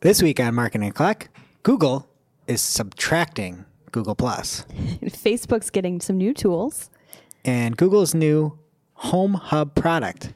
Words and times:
This 0.00 0.22
week 0.22 0.38
on 0.40 0.54
Marketing 0.54 0.88
O'Clock, 0.88 1.28
Google 1.62 2.08
is 2.46 2.60
subtracting 2.60 3.64
Google 3.90 4.14
Plus, 4.14 4.64
Facebook's 5.02 5.70
getting 5.70 6.00
some 6.00 6.16
new 6.16 6.32
tools. 6.34 6.90
and 7.44 7.76
Google's 7.76 8.14
new 8.14 8.58
Home 8.94 9.34
Hub 9.34 9.74
product, 9.74 10.34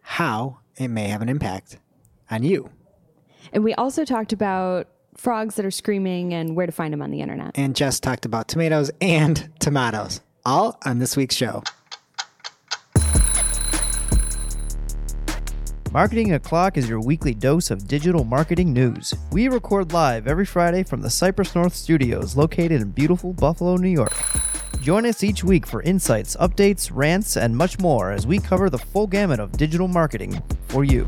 how 0.00 0.58
it 0.76 0.88
may 0.88 1.08
have 1.08 1.20
an 1.22 1.28
impact 1.28 1.78
on 2.30 2.42
you. 2.42 2.70
And 3.52 3.64
we 3.64 3.74
also 3.74 4.04
talked 4.04 4.32
about 4.32 4.88
frogs 5.16 5.56
that 5.56 5.66
are 5.66 5.70
screaming 5.70 6.32
and 6.32 6.56
where 6.56 6.66
to 6.66 6.72
find 6.72 6.92
them 6.92 7.02
on 7.02 7.10
the 7.10 7.20
internet. 7.20 7.52
And 7.54 7.74
Jess 7.76 8.00
talked 8.00 8.24
about 8.24 8.48
tomatoes 8.48 8.90
and 9.00 9.50
tomatoes, 9.58 10.20
all 10.44 10.78
on 10.86 11.00
this 11.00 11.16
week's 11.16 11.34
show. 11.34 11.62
Marketing 15.92 16.32
O'Clock 16.32 16.78
is 16.78 16.88
your 16.88 17.00
weekly 17.00 17.34
dose 17.34 17.70
of 17.70 17.86
digital 17.86 18.24
marketing 18.24 18.72
news. 18.72 19.12
We 19.30 19.48
record 19.48 19.92
live 19.92 20.26
every 20.26 20.46
Friday 20.46 20.84
from 20.84 21.02
the 21.02 21.10
Cypress 21.10 21.54
North 21.54 21.74
Studios 21.74 22.34
located 22.34 22.80
in 22.80 22.92
beautiful 22.92 23.34
Buffalo, 23.34 23.76
New 23.76 23.90
York. 23.90 24.14
Join 24.80 25.04
us 25.04 25.22
each 25.22 25.44
week 25.44 25.66
for 25.66 25.82
insights, 25.82 26.34
updates, 26.36 26.90
rants, 26.90 27.36
and 27.36 27.54
much 27.54 27.78
more 27.78 28.10
as 28.10 28.26
we 28.26 28.38
cover 28.38 28.70
the 28.70 28.78
full 28.78 29.06
gamut 29.06 29.38
of 29.38 29.52
digital 29.52 29.86
marketing 29.86 30.42
for 30.68 30.82
you. 30.82 31.06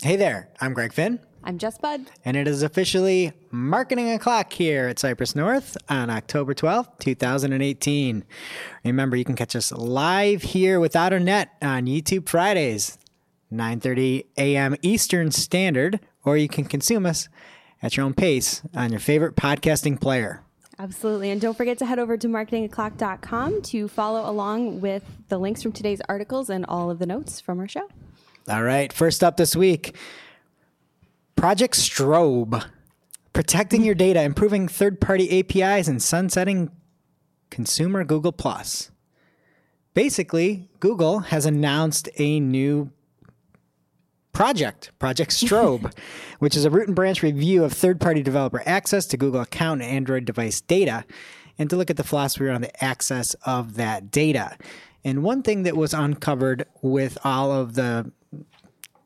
Hey 0.00 0.14
there, 0.14 0.50
I'm 0.60 0.72
Greg 0.72 0.92
Finn, 0.92 1.18
I'm 1.42 1.58
Jess 1.58 1.76
Budde. 1.76 2.06
and 2.24 2.36
it 2.36 2.46
is 2.46 2.62
officially 2.62 3.32
Marketing 3.50 4.12
O'Clock 4.12 4.52
here 4.52 4.86
at 4.86 5.00
Cypress 5.00 5.34
North 5.34 5.76
on 5.88 6.08
October 6.08 6.54
12th, 6.54 7.00
2018. 7.00 8.24
Remember, 8.84 9.16
you 9.16 9.24
can 9.24 9.34
catch 9.34 9.56
us 9.56 9.72
live 9.72 10.42
here 10.42 10.78
without 10.78 11.12
a 11.12 11.18
net 11.18 11.50
on 11.60 11.86
YouTube 11.86 12.28
Fridays, 12.28 12.96
9.30 13.52 14.26
a.m. 14.38 14.76
Eastern 14.82 15.30
Standard, 15.30 16.00
or 16.24 16.36
you 16.36 16.48
can 16.48 16.64
consume 16.64 17.06
us 17.06 17.28
at 17.82 17.96
your 17.96 18.06
own 18.06 18.14
pace 18.14 18.62
on 18.74 18.90
your 18.90 19.00
favorite 19.00 19.36
podcasting 19.36 20.00
player. 20.00 20.42
Absolutely. 20.78 21.30
And 21.30 21.40
don't 21.40 21.56
forget 21.56 21.78
to 21.78 21.86
head 21.86 21.98
over 21.98 22.16
to 22.16 22.26
marketingoclock.com 22.26 23.62
to 23.62 23.88
follow 23.88 24.28
along 24.30 24.80
with 24.80 25.04
the 25.28 25.38
links 25.38 25.62
from 25.62 25.72
today's 25.72 26.00
articles 26.08 26.48
and 26.48 26.64
all 26.66 26.90
of 26.90 26.98
the 26.98 27.06
notes 27.06 27.40
from 27.40 27.60
our 27.60 27.68
show. 27.68 27.86
All 28.48 28.62
right, 28.62 28.90
first 28.92 29.22
up 29.22 29.36
this 29.36 29.54
week 29.54 29.94
Project 31.36 31.74
Strobe, 31.74 32.64
protecting 33.32 33.84
your 33.84 33.94
data, 33.94 34.22
improving 34.22 34.68
third 34.68 35.00
party 35.00 35.38
APIs, 35.40 35.88
and 35.88 36.02
sunsetting 36.02 36.70
consumer 37.50 38.04
Google. 38.04 38.32
Plus. 38.32 38.90
Basically, 39.92 40.70
Google 40.80 41.20
has 41.20 41.46
announced 41.46 42.08
a 42.16 42.40
new 42.40 42.90
project, 44.32 44.90
Project 44.98 45.30
Strobe, 45.32 45.92
which 46.38 46.56
is 46.56 46.64
a 46.64 46.70
root 46.70 46.86
and 46.86 46.96
branch 46.96 47.22
review 47.22 47.64
of 47.64 47.72
third 47.72 48.00
party 48.00 48.22
developer 48.22 48.62
access 48.66 49.06
to 49.06 49.16
Google 49.16 49.40
account 49.40 49.82
and 49.82 49.90
Android 49.90 50.24
device 50.24 50.60
data, 50.60 51.04
and 51.58 51.68
to 51.70 51.76
look 51.76 51.90
at 51.90 51.96
the 51.96 52.04
philosophy 52.04 52.44
around 52.44 52.62
the 52.62 52.84
access 52.84 53.34
of 53.44 53.74
that 53.74 54.10
data. 54.10 54.56
And 55.04 55.22
one 55.22 55.42
thing 55.42 55.62
that 55.62 55.76
was 55.76 55.94
uncovered 55.94 56.66
with 56.82 57.18
all 57.24 57.52
of 57.52 57.74
the 57.74 58.12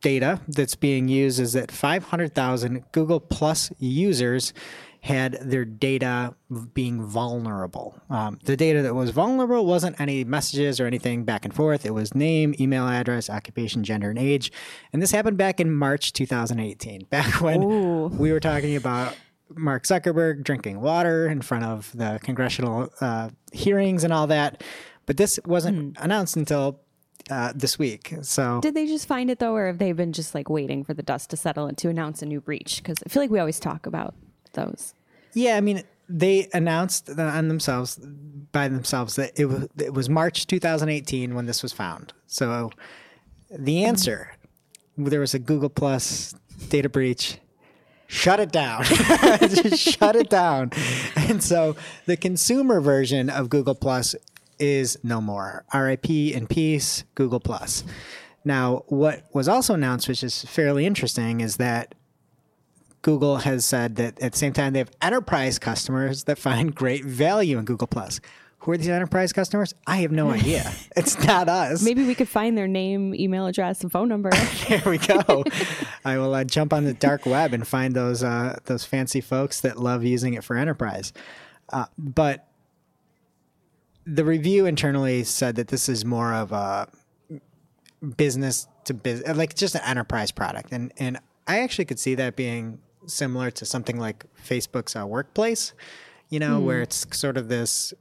data 0.01 0.41
that's 0.49 0.77
being 0.77 1.09
used 1.09 1.41
is 1.41 1.55
that 1.55 1.73
500,000 1.73 2.85
Google 2.93 3.21
Plus 3.21 3.73
users 3.79 4.53
had 5.05 5.35
their 5.43 5.67
data 5.67 6.35
being 6.73 7.05
vulnerable. 7.05 7.95
Um, 8.09 8.39
the 8.45 8.57
data 8.57 8.81
that 8.81 8.95
was 8.95 9.11
vulnerable 9.11 9.67
wasn't 9.67 10.01
any 10.01 10.25
messages 10.25 10.81
or 10.81 10.87
anything 10.87 11.25
back 11.25 11.45
and 11.45 11.55
forth. 11.55 11.85
It 11.85 11.93
was 11.93 12.15
name, 12.15 12.55
email 12.59 12.89
address, 12.89 13.29
occupation, 13.29 13.85
gender, 13.85 14.09
and 14.09 14.19
age. 14.19 14.51
And 14.95 15.03
this 15.03 15.11
happened 15.11 15.37
back 15.37 15.61
in 15.61 15.71
March 15.71 16.15
2018, 16.15 17.05
back 17.11 17.43
when 17.43 18.17
we 18.17 18.33
were 18.33 18.41
talking 18.41 18.77
about 18.77 19.15
Mark 19.55 19.85
Zuckerberg 19.85 20.43
drinking 20.43 20.81
water 20.81 21.29
in 21.29 21.43
front 21.43 21.65
of 21.65 21.93
the 21.95 22.19
congressional 22.23 22.89
uh, 23.03 23.29
hearings 23.53 24.05
and 24.05 24.13
all 24.13 24.27
that. 24.29 24.65
But 25.05 25.19
this 25.19 25.39
wasn't 25.45 25.99
announced 26.01 26.35
until 26.35 26.81
uh, 27.31 27.53
this 27.55 27.79
week. 27.79 28.15
So 28.23 28.61
Did 28.63 28.73
they 28.73 28.87
just 28.87 29.07
find 29.07 29.29
it 29.29 29.39
though, 29.39 29.55
or 29.55 29.67
have 29.67 29.77
they 29.77 29.93
been 29.93 30.15
just 30.15 30.35
like 30.35 30.49
waiting 30.49 30.83
for 30.83 30.95
the 30.95 31.03
dust 31.03 31.29
to 31.29 31.37
settle 31.37 31.67
and 31.67 31.77
to 31.77 31.91
announce 31.91 32.23
a 32.23 32.27
new 32.27 32.41
breach? 32.41 32.79
Because 32.79 33.03
I 33.05 33.11
feel 33.11 33.23
like 33.23 33.31
we 33.31 33.39
always 33.39 33.61
talk 33.61 33.85
about 33.85 34.15
those. 34.55 34.95
Yeah, 35.35 35.57
I 35.57 35.61
mean, 35.61 35.83
they 36.09 36.49
announced 36.53 37.11
on 37.11 37.49
themselves 37.49 37.99
by 38.53 38.69
themselves 38.69 39.17
that 39.17 39.39
it 39.39 39.47
was 39.47 39.69
it 39.79 39.95
was 39.95 40.09
March 40.09 40.47
2018 40.47 41.35
when 41.35 41.47
this 41.47 41.63
was 41.63 41.73
found. 41.73 42.13
So 42.27 42.71
the 43.51 43.85
answer 43.85 44.33
there 44.97 45.21
was 45.21 45.35
a 45.35 45.39
Google 45.39 45.69
Plus 45.69 46.35
data 46.69 46.89
breach. 46.89 47.39
Shut 48.07 48.39
it 48.39 48.53
down. 48.53 48.85
Just 49.41 49.79
shut 49.79 50.15
it 50.15 50.31
down. 50.31 50.71
And 51.17 51.43
so 51.43 51.75
the 52.07 52.17
consumer 52.17 52.81
version 52.81 53.29
of 53.29 53.49
Google 53.49 53.75
Plus 53.75 54.15
is 54.59 54.99
no 55.03 55.21
more. 55.21 55.65
RIP 55.75 56.11
in 56.11 56.47
peace, 56.47 57.05
Google 57.15 57.41
Plus. 57.41 57.83
Now, 58.45 58.85
what 58.89 59.25
was 59.33 59.49
also 59.49 59.75
announced, 59.75 60.07
which 60.07 60.23
is 60.23 60.45
fairly 60.45 60.87
interesting, 60.87 61.41
is 61.41 61.57
that 61.57 61.95
Google 63.05 63.37
has 63.37 63.67
said 63.67 63.97
that 63.97 64.19
at 64.23 64.33
the 64.33 64.39
same 64.39 64.55
time 64.55 64.73
they 64.73 64.79
have 64.79 64.91
enterprise 65.03 65.59
customers 65.59 66.25
that 66.25 66.39
find 66.39 66.75
great 66.75 67.05
value 67.05 67.59
in 67.59 67.67
Google 67.67 67.87
Plus. 67.87 68.19
Who 68.61 68.71
are 68.73 68.79
these 68.79 68.89
enterprise 68.89 69.31
customers? 69.31 69.75
I 69.87 69.99
have 69.99 70.11
no 70.11 70.31
idea. 70.31 70.73
it's 70.97 71.23
not 71.23 71.51
us. 71.51 71.83
Maybe 71.83 72.03
we 72.07 72.15
could 72.15 72.31
find 72.31 72.57
their 72.57 72.67
name, 72.67 73.15
email 73.15 73.47
address, 73.47 73.83
and 73.83 73.93
phone 73.93 74.09
number. 74.09 74.31
There 74.71 74.83
we 74.87 74.97
go. 74.97 75.45
I 76.03 76.17
will 76.17 76.35
uh, 76.35 76.45
jump 76.45 76.73
on 76.73 76.85
the 76.85 76.95
dark 76.95 77.27
web 77.27 77.53
and 77.53 77.69
find 77.69 77.95
those 77.95 78.23
uh, 78.23 78.59
those 78.65 78.87
fancy 78.87 79.21
folks 79.21 79.61
that 79.61 79.79
love 79.79 80.03
using 80.03 80.33
it 80.33 80.43
for 80.43 80.57
enterprise. 80.57 81.13
Uh, 81.71 81.85
but 81.99 82.49
the 84.07 84.25
review 84.25 84.65
internally 84.65 85.25
said 85.25 85.57
that 85.57 85.69
this 85.69 85.91
is 85.91 86.07
more 86.07 86.33
of 86.33 86.53
a 86.53 86.89
business 88.17 88.67
to 88.85 88.95
business, 88.95 89.37
like 89.37 89.55
just 89.55 89.75
an 89.75 89.83
enterprise 89.85 90.31
product, 90.31 90.73
and 90.73 90.91
and 90.97 91.19
I 91.47 91.61
actually 91.61 91.85
could 91.85 91.99
see 91.99 92.15
that 92.15 92.35
being 92.35 92.79
similar 93.07 93.51
to 93.53 93.65
something 93.65 93.99
like 93.99 94.25
Facebook's 94.37 94.97
uh, 94.97 95.07
Workplace, 95.07 95.73
you 96.29 96.39
know, 96.39 96.61
where 96.61 96.83
it's 96.83 97.07
sort 97.17 97.37
of 97.37 97.49
this 97.49 97.95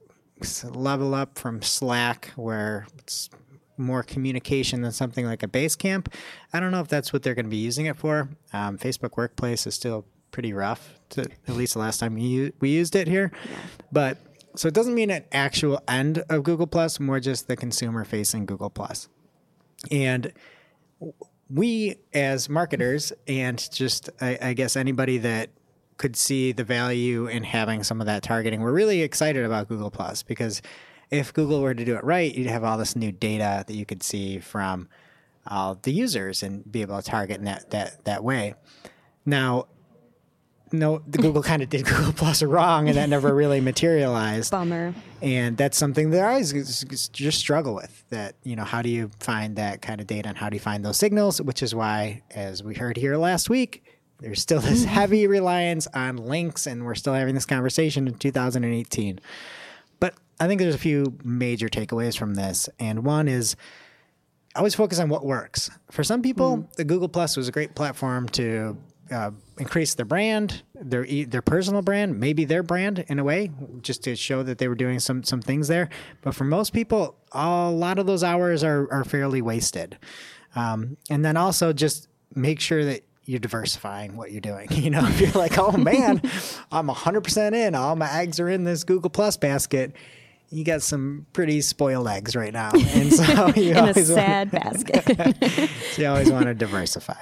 level 0.64 1.14
up 1.14 1.38
from 1.38 1.62
Slack, 1.62 2.32
where 2.36 2.88
it's 3.00 3.30
more 3.78 4.04
communication 4.04 4.82
than 4.82 4.92
something 4.92 5.26
like 5.26 5.44
a 5.44 5.48
base 5.48 5.76
camp. 5.76 6.14
I 6.54 6.60
don't 6.60 6.72
know 6.72 6.82
if 6.82 6.88
that's 6.88 7.12
what 7.12 7.24
they're 7.24 7.36
going 7.36 7.46
to 7.46 7.52
be 7.52 7.58
using 7.58 7.86
it 7.86 7.98
for. 7.98 8.30
Um, 8.52 8.78
Facebook 8.78 9.18
Workplace 9.18 9.66
is 9.66 9.76
still 9.76 10.06
pretty 10.32 10.54
rough, 10.54 11.00
to, 11.10 11.22
at 11.22 11.56
least 11.56 11.74
the 11.74 11.80
last 11.80 12.00
time 12.00 12.16
we, 12.16 12.52
we 12.60 12.70
used 12.70 12.96
it 12.96 13.08
here. 13.08 13.32
But 13.92 14.18
so 14.56 14.68
it 14.68 14.74
doesn't 14.74 14.94
mean 14.94 15.10
an 15.10 15.24
actual 15.32 15.82
end 15.88 16.24
of 16.30 16.44
Google 16.44 16.68
Plus, 16.68 17.00
more 17.00 17.20
just 17.20 17.48
the 17.48 17.56
consumer 17.56 18.04
facing 18.04 18.46
Google 18.46 18.70
Plus. 18.70 19.10
And 19.90 20.32
we 21.54 21.96
as 22.14 22.50
marketers 22.50 23.14
and 23.28 23.70
just 23.72 24.10
I, 24.22 24.38
I 24.42 24.54
guess 24.54 24.76
anybody 24.76 25.18
that 25.20 25.50
could 25.98 26.16
see 26.16 26.52
the 26.52 26.64
value 26.64 27.28
in 27.28 27.44
having 27.44 27.84
some 27.84 28.02
of 28.02 28.08
that 28.08 28.24
targeting 28.24 28.62
we're 28.62 28.74
really 28.74 29.02
excited 29.02 29.46
about 29.46 29.68
google 29.68 29.92
plus 29.92 30.24
because 30.24 30.62
if 31.12 31.32
google 31.34 31.62
were 31.62 31.74
to 31.74 31.86
do 31.86 31.96
it 31.96 32.04
right 32.04 32.34
you'd 32.34 32.48
have 32.48 32.64
all 32.64 32.78
this 32.78 32.96
new 32.96 33.12
data 33.12 33.64
that 33.68 33.74
you 33.74 33.86
could 33.86 34.02
see 34.02 34.40
from 34.40 34.90
all 35.48 35.76
the 35.82 35.92
users 35.92 36.44
and 36.44 36.70
be 36.72 36.82
able 36.82 37.02
to 37.02 37.04
target 37.04 37.38
in 37.38 37.46
that 37.46 37.70
that, 37.72 38.04
that 38.06 38.24
way. 38.24 38.56
Now 39.26 39.68
no 40.74 41.02
the 41.08 41.18
google 41.18 41.44
kind 41.52 41.62
of 41.62 41.70
did 41.70 41.86
google 41.86 42.12
plus 42.12 42.44
wrong 42.44 42.88
and 42.90 42.98
that 42.98 43.08
never 43.08 43.34
really 43.34 43.62
materialized 43.72 44.52
Bummer. 44.52 44.94
and 45.22 45.56
that's 45.58 45.78
something 45.78 46.10
that 46.12 46.24
I 46.24 46.42
just 46.42 47.40
struggle 47.40 47.76
with. 47.76 48.04
That 48.10 48.36
you 48.44 48.56
know, 48.56 48.64
how 48.64 48.82
do 48.82 48.90
you 48.90 49.12
find 49.20 49.56
that 49.56 49.82
kind 49.82 50.02
of 50.02 50.08
data, 50.08 50.30
and 50.30 50.38
how 50.38 50.50
do 50.50 50.56
you 50.56 50.60
find 50.60 50.84
those 50.84 50.98
signals? 50.98 51.42
Which 51.42 51.64
is 51.64 51.74
why, 51.74 52.24
as 52.32 52.64
we 52.64 52.76
heard 52.76 52.98
here 52.98 53.18
last 53.18 53.50
week, 53.50 53.84
there's 54.20 54.42
still 54.42 54.60
this 54.60 54.84
heavy 54.98 55.28
reliance 55.28 55.88
on 55.94 56.18
links, 56.18 56.68
and 56.68 56.86
we're 56.86 56.96
still 56.96 57.14
having 57.14 57.36
this 57.36 57.46
conversation 57.46 58.08
in 58.08 58.16
2018. 58.16 59.20
But 60.00 60.16
I 60.40 60.48
think 60.48 60.60
there's 60.60 60.76
a 60.76 60.80
few 60.80 61.18
major 61.24 61.70
takeaways 61.70 62.18
from 62.18 62.36
this, 62.36 62.70
and 62.80 63.06
one 63.06 63.28
is 63.28 63.56
always 64.56 64.76
focus 64.76 65.00
on 65.00 65.10
what 65.10 65.26
works. 65.26 65.70
For 65.92 66.04
some 66.04 66.22
people, 66.22 66.58
mm. 66.58 66.74
the 66.74 66.84
Google 66.84 67.10
Plus 67.10 67.36
was 67.36 67.48
a 67.48 67.52
great 67.52 67.76
platform 67.76 68.30
to 68.30 68.78
uh, 69.14 69.32
increase 69.60 69.94
their 69.96 70.06
brand, 70.06 70.64
their 70.76 71.06
their 71.26 71.42
personal 71.42 71.82
brand, 71.82 72.20
maybe 72.20 72.44
their 72.46 72.64
brand 72.64 73.06
in 73.08 73.20
a 73.20 73.24
way, 73.24 73.52
just 73.82 74.04
to 74.04 74.16
show 74.16 74.44
that 74.44 74.58
they 74.58 74.68
were 74.68 74.76
doing 74.76 75.00
some 75.00 75.24
some 75.24 75.42
things 75.42 75.68
there. 75.68 75.90
But 76.22 76.36
for 76.36 76.44
most 76.44 76.74
people, 76.74 77.16
a 77.32 77.70
lot 77.70 78.00
of 78.00 78.06
those 78.08 78.24
hours 78.24 78.64
are 78.64 78.92
are 78.92 79.04
fairly 79.04 79.42
wasted. 79.42 79.98
Um, 80.56 80.98
and 81.10 81.24
then 81.26 81.38
also 81.38 81.74
just 81.74 82.08
make 82.36 82.60
sure 82.60 82.84
that 82.86 83.02
you're 83.26 83.40
diversifying 83.40 84.18
what 84.18 84.32
you're 84.32 84.42
doing. 84.42 84.68
You 84.72 84.90
know, 84.90 85.06
if 85.08 85.22
you're 85.22 85.32
like, 85.32 85.58
oh 85.58 85.72
man, 85.72 86.22
I'm 86.72 86.88
100% 86.90 87.54
in, 87.54 87.74
all 87.74 87.96
my 87.96 88.12
eggs 88.20 88.40
are 88.40 88.50
in 88.50 88.64
this 88.66 88.84
Google 88.84 89.10
Plus 89.10 89.38
basket. 89.38 89.96
You 90.50 90.64
got 90.64 90.82
some 90.84 91.26
pretty 91.34 91.62
spoiled 91.62 92.08
eggs 92.08 92.36
right 92.36 92.54
now, 92.54 92.72
and 92.74 93.12
so 93.12 93.48
you 93.56 93.72
In 93.72 93.78
a 93.78 93.80
always 93.80 93.96
want- 93.96 94.06
sad 94.08 94.52
basket. 94.52 95.70
so 95.94 96.02
you 96.02 96.08
always 96.08 96.30
want 96.32 96.46
to 96.46 96.54
diversify. 96.54 97.16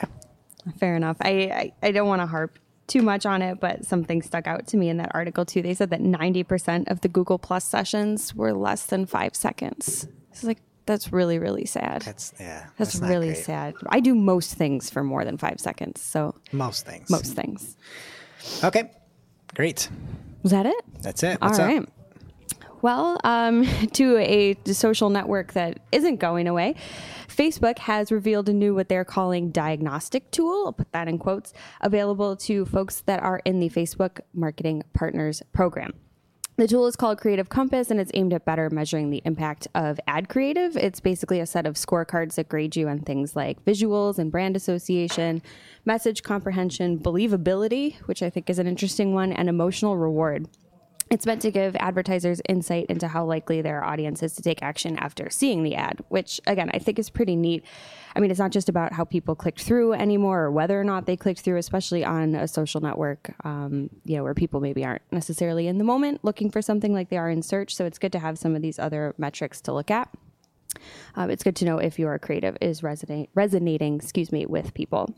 Fair 0.77 0.95
enough. 0.95 1.17
I, 1.21 1.29
I, 1.29 1.87
I 1.87 1.91
don't 1.91 2.07
want 2.07 2.21
to 2.21 2.25
harp 2.25 2.57
too 2.87 3.01
much 3.01 3.25
on 3.25 3.41
it, 3.41 3.59
but 3.59 3.85
something 3.85 4.21
stuck 4.21 4.47
out 4.47 4.67
to 4.67 4.77
me 4.77 4.89
in 4.89 4.97
that 4.97 5.11
article 5.13 5.45
too. 5.45 5.61
They 5.61 5.73
said 5.73 5.89
that 5.91 6.01
90% 6.01 6.91
of 6.91 7.01
the 7.01 7.07
Google 7.07 7.39
Plus 7.39 7.63
sessions 7.63 8.35
were 8.35 8.53
less 8.53 8.85
than 8.87 9.05
five 9.05 9.35
seconds. 9.35 10.07
It's 10.31 10.43
like, 10.43 10.59
that's 10.85 11.13
really, 11.13 11.39
really 11.39 11.65
sad. 11.65 12.01
That's 12.01 12.33
yeah. 12.39 12.67
That's, 12.77 12.99
not 12.99 13.09
really 13.09 13.27
great. 13.29 13.43
sad. 13.45 13.75
I 13.87 13.99
do 13.99 14.13
most 14.15 14.55
things 14.55 14.89
for 14.89 15.03
more 15.03 15.23
than 15.23 15.37
five 15.37 15.59
seconds. 15.59 16.01
So, 16.01 16.35
Most 16.51 16.85
things. 16.85 17.09
most 17.09 17.33
things. 17.33 17.77
Okay. 18.63 18.91
Great. 19.55 19.87
Was 20.43 20.51
that 20.51 20.65
it? 20.65 20.83
That's 21.01 21.23
it. 21.23 21.37
All 21.41 21.49
What's 21.49 21.59
up? 21.59 21.87
Well, 22.81 23.19
um, 23.23 23.65
to 23.93 24.17
a 24.17 24.57
social 24.65 25.09
network 25.09 25.53
that 25.53 25.79
isn't 25.91 26.17
going 26.17 26.47
away, 26.47 26.75
Facebook 27.27 27.79
has 27.79 28.11
revealed 28.11 28.49
a 28.49 28.53
new 28.53 28.75
what 28.75 28.89
they're 28.89 29.05
calling 29.05 29.51
diagnostic 29.51 30.31
tool. 30.31 30.63
I'll 30.65 30.73
put 30.73 30.91
that 30.91 31.07
in 31.07 31.17
quotes, 31.17 31.53
available 31.81 32.35
to 32.37 32.65
folks 32.65 33.01
that 33.01 33.21
are 33.21 33.41
in 33.45 33.59
the 33.59 33.69
Facebook 33.69 34.19
Marketing 34.33 34.83
Partners 34.93 35.41
program. 35.53 35.93
The 36.57 36.67
tool 36.67 36.85
is 36.85 36.95
called 36.95 37.19
Creative 37.19 37.49
Compass 37.49 37.89
and 37.89 37.99
it's 37.99 38.11
aimed 38.13 38.33
at 38.33 38.45
better 38.45 38.69
measuring 38.69 39.09
the 39.09 39.21
impact 39.25 39.67
of 39.73 39.99
ad 40.05 40.29
creative. 40.29 40.77
It's 40.77 40.99
basically 40.99 41.39
a 41.39 41.45
set 41.45 41.65
of 41.65 41.75
scorecards 41.75 42.35
that 42.35 42.49
grade 42.49 42.75
you 42.75 42.87
on 42.87 42.99
things 42.99 43.35
like 43.35 43.63
visuals 43.65 44.19
and 44.19 44.31
brand 44.31 44.55
association, 44.55 45.41
message 45.85 46.21
comprehension, 46.21 46.99
believability, 46.99 47.95
which 48.01 48.21
I 48.21 48.29
think 48.29 48.49
is 48.49 48.59
an 48.59 48.67
interesting 48.67 49.13
one, 49.13 49.31
and 49.31 49.49
emotional 49.49 49.97
reward. 49.97 50.47
It's 51.11 51.25
meant 51.25 51.41
to 51.41 51.51
give 51.51 51.75
advertisers 51.75 52.41
insight 52.47 52.85
into 52.87 53.09
how 53.09 53.25
likely 53.25 53.61
their 53.61 53.83
audience 53.83 54.23
is 54.23 54.33
to 54.35 54.41
take 54.41 54.63
action 54.63 54.97
after 54.97 55.29
seeing 55.29 55.61
the 55.61 55.75
ad, 55.75 55.99
which 56.07 56.39
again, 56.47 56.71
I 56.73 56.79
think 56.79 56.97
is 56.97 57.09
pretty 57.09 57.35
neat. 57.35 57.65
I 58.15 58.21
mean, 58.21 58.31
it's 58.31 58.39
not 58.39 58.51
just 58.51 58.69
about 58.69 58.93
how 58.93 59.03
people 59.03 59.35
clicked 59.35 59.61
through 59.61 59.91
anymore 59.91 60.43
or 60.43 60.51
whether 60.51 60.79
or 60.79 60.85
not 60.85 61.07
they 61.07 61.17
clicked 61.17 61.41
through, 61.41 61.57
especially 61.57 62.05
on 62.05 62.33
a 62.33 62.47
social 62.47 62.79
network, 62.79 63.35
um, 63.43 63.89
you 64.05 64.15
know, 64.15 64.23
where 64.23 64.33
people 64.33 64.61
maybe 64.61 64.85
aren't 64.85 65.01
necessarily 65.11 65.67
in 65.67 65.79
the 65.79 65.83
moment 65.83 66.23
looking 66.23 66.49
for 66.49 66.61
something 66.61 66.93
like 66.93 67.09
they 67.09 67.17
are 67.17 67.29
in 67.29 67.41
search. 67.41 67.75
So 67.75 67.85
it's 67.85 67.99
good 67.99 68.13
to 68.13 68.19
have 68.19 68.39
some 68.39 68.55
of 68.55 68.61
these 68.61 68.79
other 68.79 69.13
metrics 69.17 69.59
to 69.61 69.73
look 69.73 69.91
at. 69.91 70.09
Um, 71.15 71.29
it's 71.29 71.43
good 71.43 71.57
to 71.57 71.65
know 71.65 71.77
if 71.77 71.99
your 71.99 72.17
creative 72.19 72.57
is 72.61 72.79
resonate, 72.79 73.27
resonating, 73.35 73.95
excuse 73.95 74.31
me, 74.31 74.45
with 74.45 74.73
people. 74.73 75.13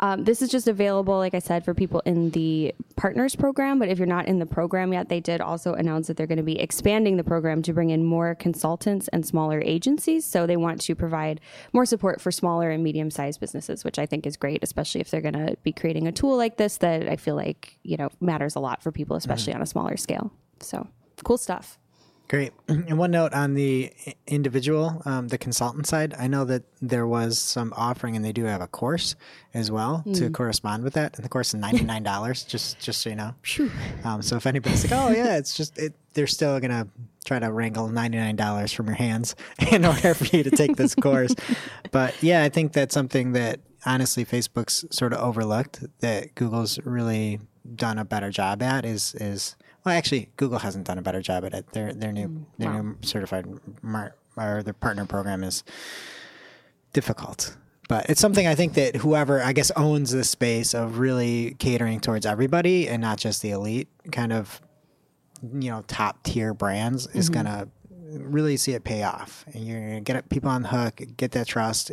Um, 0.00 0.24
this 0.24 0.42
is 0.42 0.50
just 0.50 0.68
available, 0.68 1.16
like 1.16 1.34
I 1.34 1.38
said, 1.38 1.64
for 1.64 1.74
people 1.74 2.00
in 2.06 2.30
the 2.30 2.74
partners 2.96 3.36
program. 3.36 3.78
But 3.78 3.88
if 3.88 3.98
you're 3.98 4.06
not 4.06 4.26
in 4.26 4.38
the 4.38 4.46
program 4.46 4.92
yet, 4.92 5.08
they 5.08 5.20
did 5.20 5.40
also 5.40 5.74
announce 5.74 6.06
that 6.06 6.16
they're 6.16 6.26
going 6.26 6.38
to 6.38 6.42
be 6.42 6.58
expanding 6.60 7.16
the 7.16 7.24
program 7.24 7.62
to 7.62 7.72
bring 7.72 7.90
in 7.90 8.04
more 8.04 8.34
consultants 8.34 9.08
and 9.08 9.26
smaller 9.26 9.60
agencies. 9.64 10.24
So 10.24 10.46
they 10.46 10.56
want 10.56 10.80
to 10.82 10.94
provide 10.94 11.40
more 11.72 11.84
support 11.84 12.20
for 12.20 12.30
smaller 12.30 12.70
and 12.70 12.84
medium 12.84 13.10
sized 13.10 13.40
businesses, 13.40 13.84
which 13.84 13.98
I 13.98 14.06
think 14.06 14.26
is 14.26 14.36
great, 14.36 14.62
especially 14.62 15.00
if 15.00 15.10
they're 15.10 15.20
going 15.20 15.34
to 15.34 15.56
be 15.62 15.72
creating 15.72 16.06
a 16.06 16.12
tool 16.12 16.36
like 16.36 16.56
this 16.56 16.78
that 16.78 17.08
I 17.08 17.16
feel 17.16 17.34
like, 17.34 17.78
you 17.82 17.96
know, 17.96 18.10
matters 18.20 18.54
a 18.54 18.60
lot 18.60 18.82
for 18.82 18.92
people, 18.92 19.16
especially 19.16 19.54
on 19.54 19.62
a 19.62 19.66
smaller 19.66 19.96
scale. 19.96 20.32
So 20.60 20.86
cool 21.24 21.38
stuff. 21.38 21.79
Great. 22.30 22.52
And 22.68 22.96
one 22.96 23.10
note 23.10 23.32
on 23.34 23.54
the 23.54 23.92
individual, 24.28 25.02
um, 25.04 25.26
the 25.28 25.36
consultant 25.38 25.86
side, 25.88 26.14
I 26.16 26.28
know 26.28 26.44
that 26.44 26.62
there 26.80 27.04
was 27.06 27.40
some 27.40 27.72
offering, 27.76 28.14
and 28.14 28.24
they 28.24 28.30
do 28.32 28.44
have 28.44 28.60
a 28.60 28.68
course 28.68 29.16
as 29.52 29.70
well 29.72 30.04
Mm. 30.06 30.14
to 30.18 30.30
correspond 30.30 30.84
with 30.84 30.94
that. 30.94 31.16
And 31.16 31.24
the 31.24 31.28
course 31.28 31.48
is 31.48 31.54
ninety 31.60 31.82
nine 31.84 32.04
dollars, 32.04 32.44
just 32.54 32.78
just 32.78 33.00
so 33.02 33.10
you 33.10 33.16
know. 33.16 33.34
Um, 34.04 34.22
so 34.22 34.36
if 34.36 34.46
anybody's 34.46 34.84
like, 34.88 34.92
oh 34.98 35.10
yeah, 35.10 35.36
it's 35.38 35.56
just 35.56 35.76
it, 35.76 35.94
they're 36.14 36.28
still 36.28 36.58
gonna 36.60 36.86
try 37.24 37.40
to 37.40 37.50
wrangle 37.50 37.88
ninety 37.88 38.18
nine 38.18 38.36
dollars 38.36 38.72
from 38.72 38.86
your 38.86 38.96
hands 38.96 39.34
in 39.72 39.84
order 39.84 40.14
for 40.14 40.24
you 40.36 40.44
to 40.44 40.50
take 40.50 40.76
this 40.76 40.94
course. 41.06 41.34
But 41.90 42.14
yeah, 42.22 42.44
I 42.44 42.48
think 42.48 42.72
that's 42.72 42.94
something 42.94 43.32
that 43.32 43.58
honestly 43.84 44.24
Facebook's 44.24 44.84
sort 44.96 45.12
of 45.12 45.18
overlooked 45.18 45.82
that 46.00 46.34
Google's 46.36 46.78
really 46.84 47.40
done 47.74 47.98
a 47.98 48.04
better 48.04 48.30
job 48.30 48.62
at 48.62 48.84
is 48.86 49.14
is 49.16 49.56
well 49.84 49.96
actually 49.96 50.30
Google 50.36 50.58
hasn't 50.58 50.86
done 50.86 50.98
a 50.98 51.02
better 51.02 51.22
job 51.22 51.44
at 51.44 51.54
it. 51.54 51.70
Their 51.72 51.92
their 51.92 52.12
new 52.12 52.28
mm, 52.28 52.44
their 52.58 52.82
new 52.82 52.96
certified 53.02 53.46
mar- 53.82 54.14
or 54.36 54.62
their 54.62 54.74
partner 54.74 55.06
program 55.06 55.44
is 55.44 55.64
difficult. 56.92 57.56
But 57.88 58.08
it's 58.08 58.20
something 58.20 58.46
I 58.46 58.54
think 58.54 58.74
that 58.74 58.96
whoever 58.96 59.42
I 59.42 59.52
guess 59.52 59.70
owns 59.72 60.12
the 60.12 60.24
space 60.24 60.74
of 60.74 60.98
really 60.98 61.56
catering 61.58 62.00
towards 62.00 62.24
everybody 62.24 62.88
and 62.88 63.02
not 63.02 63.18
just 63.18 63.42
the 63.42 63.50
elite 63.50 63.88
kind 64.12 64.32
of 64.32 64.60
you 65.42 65.70
know 65.70 65.82
top 65.88 66.22
tier 66.22 66.54
brands 66.54 67.06
is 67.08 67.30
mm-hmm. 67.30 67.42
gonna 67.42 67.68
really 68.10 68.56
see 68.56 68.72
it 68.72 68.84
pay 68.84 69.02
off. 69.02 69.44
And 69.52 69.66
you're 69.66 69.80
gonna 69.80 70.00
get 70.00 70.28
people 70.28 70.50
on 70.50 70.62
the 70.62 70.68
hook, 70.68 71.00
get 71.16 71.32
that 71.32 71.46
trust, 71.46 71.90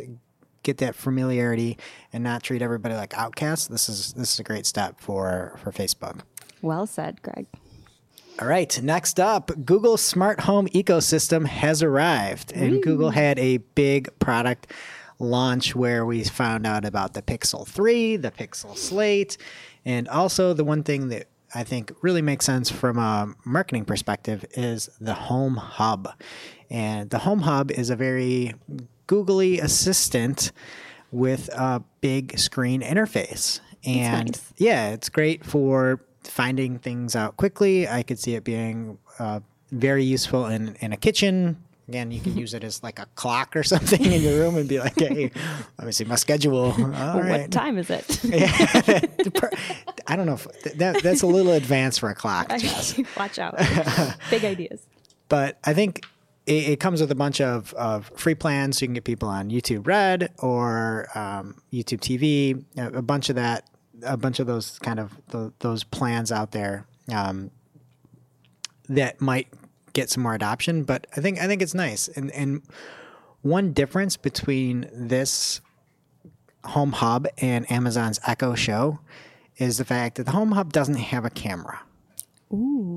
get 0.62 0.78
that 0.78 0.94
familiarity, 0.94 1.78
and 2.12 2.22
not 2.22 2.42
treat 2.42 2.62
everybody 2.62 2.94
like 2.94 3.14
outcasts. 3.14 3.68
This 3.68 3.88
is 3.88 4.12
this 4.14 4.34
is 4.34 4.38
a 4.38 4.44
great 4.44 4.66
step 4.66 5.00
for 5.00 5.58
for 5.62 5.72
Facebook. 5.72 6.20
Well 6.62 6.86
said, 6.86 7.22
Greg. 7.22 7.46
All 8.40 8.46
right, 8.46 8.80
next 8.82 9.18
up, 9.18 9.50
Google's 9.64 10.00
smart 10.00 10.40
home 10.40 10.68
ecosystem 10.68 11.44
has 11.46 11.82
arrived. 11.82 12.52
And 12.52 12.80
Google 12.80 13.10
had 13.10 13.36
a 13.38 13.56
big 13.56 14.16
product 14.20 14.72
launch 15.18 15.74
where 15.74 16.06
we 16.06 16.22
found 16.22 16.64
out 16.64 16.84
about 16.84 17.14
the 17.14 17.22
Pixel 17.22 17.66
3, 17.66 18.16
the 18.16 18.30
Pixel 18.30 18.76
Slate, 18.76 19.36
and 19.84 20.06
also 20.06 20.52
the 20.52 20.62
one 20.62 20.84
thing 20.84 21.08
that 21.08 21.26
I 21.52 21.64
think 21.64 21.92
really 22.00 22.22
makes 22.22 22.44
sense 22.44 22.70
from 22.70 22.98
a 22.98 23.34
marketing 23.44 23.84
perspective 23.84 24.44
is 24.52 24.88
the 25.00 25.14
Home 25.14 25.56
Hub. 25.56 26.12
And 26.70 27.10
the 27.10 27.18
Home 27.18 27.40
Hub 27.40 27.72
is 27.72 27.90
a 27.90 27.96
very 27.96 28.54
googly 29.08 29.58
assistant 29.58 30.52
with 31.10 31.48
a 31.54 31.82
big 32.00 32.38
screen 32.38 32.82
interface. 32.82 33.58
And 33.84 34.28
nice. 34.28 34.52
yeah, 34.58 34.90
it's 34.90 35.08
great 35.08 35.44
for 35.44 36.00
finding 36.24 36.78
things 36.78 37.16
out 37.16 37.36
quickly. 37.36 37.88
I 37.88 38.02
could 38.02 38.18
see 38.18 38.34
it 38.34 38.44
being 38.44 38.98
uh, 39.18 39.40
very 39.70 40.04
useful 40.04 40.46
in, 40.46 40.76
in 40.80 40.92
a 40.92 40.96
kitchen. 40.96 41.62
Again, 41.88 42.10
you 42.10 42.20
can 42.20 42.36
use 42.44 42.52
it 42.54 42.64
as 42.64 42.82
like 42.82 42.98
a 42.98 43.06
clock 43.14 43.56
or 43.56 43.62
something 43.74 44.04
in 44.04 44.20
your 44.22 44.38
room 44.38 44.56
and 44.56 44.68
be 44.68 44.78
like, 44.78 44.98
hey, 44.98 45.30
let 45.78 45.86
me 45.86 45.92
see 45.92 46.04
my 46.04 46.16
schedule. 46.16 46.72
All 46.78 47.20
What 47.20 47.50
time 47.50 47.78
is 47.78 47.88
it? 47.90 48.20
I 50.06 50.16
don't 50.16 50.26
know 50.26 50.34
if 50.34 50.46
that, 50.76 51.02
that's 51.02 51.22
a 51.22 51.26
little 51.26 51.52
advanced 51.52 52.00
for 52.00 52.10
a 52.10 52.14
clock, 52.14 52.50
Watch 53.16 53.38
out. 53.38 53.56
Big 54.30 54.44
ideas. 54.44 54.86
but 55.28 55.58
I 55.64 55.74
think 55.74 56.04
it, 56.46 56.68
it 56.70 56.80
comes 56.80 57.00
with 57.00 57.10
a 57.10 57.14
bunch 57.14 57.40
of, 57.40 57.72
of 57.74 58.10
free 58.16 58.34
plans. 58.34 58.78
So 58.78 58.82
you 58.84 58.88
can 58.88 58.94
get 58.94 59.04
people 59.04 59.28
on 59.28 59.50
YouTube 59.50 59.86
Red 59.86 60.32
or 60.38 61.08
um, 61.14 61.60
YouTube 61.72 62.00
TV, 62.00 62.64
a 62.76 63.02
bunch 63.02 63.28
of 63.28 63.36
that, 63.36 63.68
a 64.02 64.16
bunch 64.16 64.40
of 64.40 64.46
those 64.46 64.78
kind 64.78 64.98
of 65.00 65.12
th 65.30 65.52
those 65.60 65.84
plans 65.84 66.32
out 66.32 66.52
there 66.52 66.86
um, 67.12 67.50
that 68.88 69.20
might 69.20 69.48
get 69.92 70.10
some 70.10 70.22
more 70.22 70.34
adoption. 70.34 70.84
But 70.84 71.06
I 71.16 71.20
think 71.20 71.38
I 71.40 71.46
think 71.46 71.62
it's 71.62 71.74
nice. 71.74 72.08
And 72.08 72.30
and 72.32 72.62
one 73.42 73.72
difference 73.72 74.16
between 74.16 74.88
this 74.92 75.60
Home 76.64 76.92
Hub 76.92 77.26
and 77.38 77.70
Amazon's 77.70 78.20
Echo 78.26 78.54
Show 78.54 78.98
is 79.56 79.78
the 79.78 79.84
fact 79.84 80.16
that 80.16 80.24
the 80.24 80.32
Home 80.32 80.52
Hub 80.52 80.72
doesn't 80.72 80.96
have 80.96 81.24
a 81.24 81.30
camera. 81.30 81.80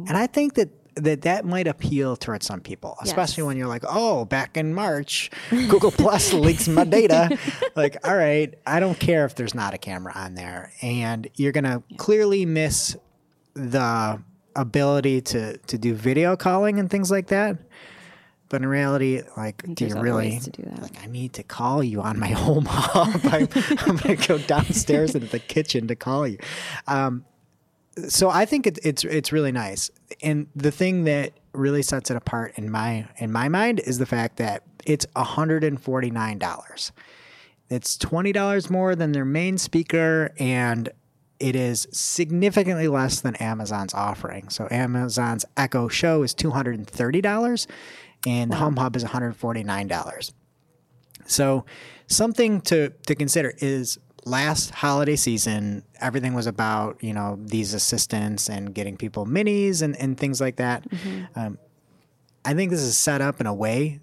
And 0.08 0.18
I 0.18 0.28
think 0.28 0.54
that 0.56 0.70
that 0.96 1.22
that 1.22 1.46
might 1.46 1.68
appeal 1.68 2.16
towards 2.18 2.46
some 2.46 2.60
people, 2.60 2.98
especially 3.02 3.42
Yes. 3.44 3.48
when 3.48 3.58
you're 3.58 3.68
like, 3.68 3.84
oh, 3.88 4.26
back 4.26 4.58
in 4.58 4.74
March, 4.74 5.30
Google 5.50 5.92
Plus 5.92 6.34
leaks 6.48 6.68
my 6.68 6.84
data. 6.84 7.38
Like, 7.76 7.96
all 8.08 8.16
right, 8.16 8.54
I 8.68 8.80
don't 8.80 9.00
care 9.00 9.26
if 9.26 9.36
there's 9.36 9.56
not 9.56 9.74
a 9.74 9.78
camera 9.78 10.12
on 10.16 10.36
there, 10.36 10.74
and 10.82 11.28
you're 11.36 11.54
gonna 11.54 11.82
clearly 11.98 12.46
miss 12.46 12.96
the 13.54 14.22
ability 14.56 15.22
to 15.22 15.58
to 15.58 15.78
do 15.78 15.94
video 15.94 16.36
calling 16.36 16.78
and 16.80 16.90
things 16.90 17.10
like 17.10 17.28
that. 17.28 17.58
But 18.50 18.62
in 18.64 18.68
reality, 18.68 19.22
like, 19.38 19.64
do 19.76 19.86
you 19.86 19.98
really 19.98 20.40
to 20.40 20.50
do 20.50 20.64
that. 20.64 20.82
like? 20.82 21.02
I 21.02 21.06
need 21.08 21.32
to 21.34 21.44
call 21.44 21.82
you 21.82 22.02
on 22.02 22.20
my 22.20 22.28
home 22.32 22.66
hub. 22.68 23.22
I'm, 23.24 23.48
I'm 23.88 23.96
gonna 23.96 24.18
go 24.18 24.38
downstairs 24.40 25.16
into 25.16 25.28
the 25.28 25.40
kitchen 25.40 25.88
to 25.88 25.96
call 25.96 26.28
you. 26.28 26.38
Um, 26.86 27.24
so 28.08 28.30
I 28.30 28.46
think 28.46 28.68
it, 28.68 28.80
it's 28.84 29.04
it's 29.04 29.32
really 29.32 29.52
nice. 29.52 29.92
And 30.22 30.48
the 30.56 30.72
thing 30.72 31.04
that 31.06 31.34
really 31.54 31.82
sets 31.82 32.10
it 32.10 32.18
apart 32.18 32.54
in 32.56 32.72
my 32.72 33.08
in 33.18 33.32
my 33.32 33.50
mind 33.50 33.80
is 33.82 33.98
the 33.98 34.06
fact 34.06 34.38
that 34.38 34.64
it's 34.86 35.06
hundred 35.16 35.64
and 35.64 35.82
forty 35.82 36.10
nine 36.10 36.38
dollars. 36.38 36.92
It's 37.70 37.98
twenty 37.98 38.32
dollars 38.32 38.70
more 38.70 38.96
than 38.96 39.12
their 39.12 39.26
main 39.26 39.58
speaker, 39.58 40.34
and 40.40 40.90
it 41.40 41.56
is 41.56 41.88
significantly 41.92 42.88
less 42.88 43.22
than 43.22 43.36
Amazon's 43.38 43.94
offering. 43.94 44.50
So 44.50 44.68
Amazon's 44.70 45.46
Echo 45.58 45.88
Show 45.88 46.24
is 46.24 46.34
two 46.34 46.52
hundred 46.52 46.78
and 46.78 46.88
thirty 46.88 47.22
dollars, 47.22 47.68
and 48.26 48.52
the 48.52 48.58
Home 48.58 48.78
Hub 48.78 48.96
is 48.96 49.04
one 49.04 49.12
hundred 49.12 49.36
forty 49.36 49.64
nine 49.64 49.88
dollars. 49.88 50.34
So, 51.26 51.66
something 52.08 52.62
to 52.62 52.90
to 53.08 53.16
consider 53.16 53.54
is 53.60 54.00
last 54.26 54.72
holiday 54.72 55.16
season, 55.16 55.84
everything 56.00 56.34
was 56.34 56.48
about 56.48 57.04
you 57.04 57.14
know 57.14 57.40
these 57.42 57.74
assistants 57.74 58.50
and 58.50 58.74
getting 58.74 58.98
people 58.98 59.26
minis 59.26 59.82
and, 59.82 59.96
and 59.98 60.18
things 60.18 60.40
like 60.42 60.58
that. 60.58 60.86
Um, 61.36 61.58
I 62.44 62.54
think 62.54 62.72
this 62.72 62.82
is 62.82 62.98
set 62.98 63.22
up 63.22 63.40
in 63.40 63.48
a 63.48 63.54
way 63.54 64.00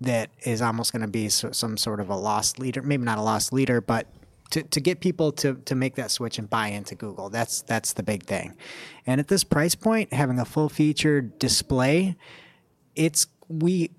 that 0.00 0.30
is 0.44 0.62
almost 0.62 0.92
going 0.92 1.02
to 1.02 1.08
be 1.08 1.28
so, 1.28 1.52
some 1.52 1.76
sort 1.76 2.00
of 2.00 2.08
a 2.08 2.16
loss 2.16 2.58
leader, 2.58 2.82
maybe 2.82 3.04
not 3.04 3.18
a 3.18 3.22
loss 3.22 3.52
leader, 3.52 3.80
but 3.80 4.06
to, 4.50 4.62
to 4.62 4.80
get 4.80 5.00
people 5.00 5.30
to, 5.32 5.54
to 5.66 5.74
make 5.74 5.94
that 5.96 6.10
switch 6.10 6.38
and 6.38 6.48
buy 6.48 6.68
into 6.68 6.94
Google. 6.94 7.28
That's 7.28 7.62
that's 7.62 7.92
the 7.92 8.02
big 8.02 8.24
thing. 8.24 8.56
And 9.06 9.20
at 9.20 9.28
this 9.28 9.44
price 9.44 9.74
point, 9.74 10.12
having 10.12 10.38
a 10.38 10.44
full 10.44 10.68
featured 10.68 11.38
display, 11.38 12.16
it's 12.96 13.26
we 13.48 13.90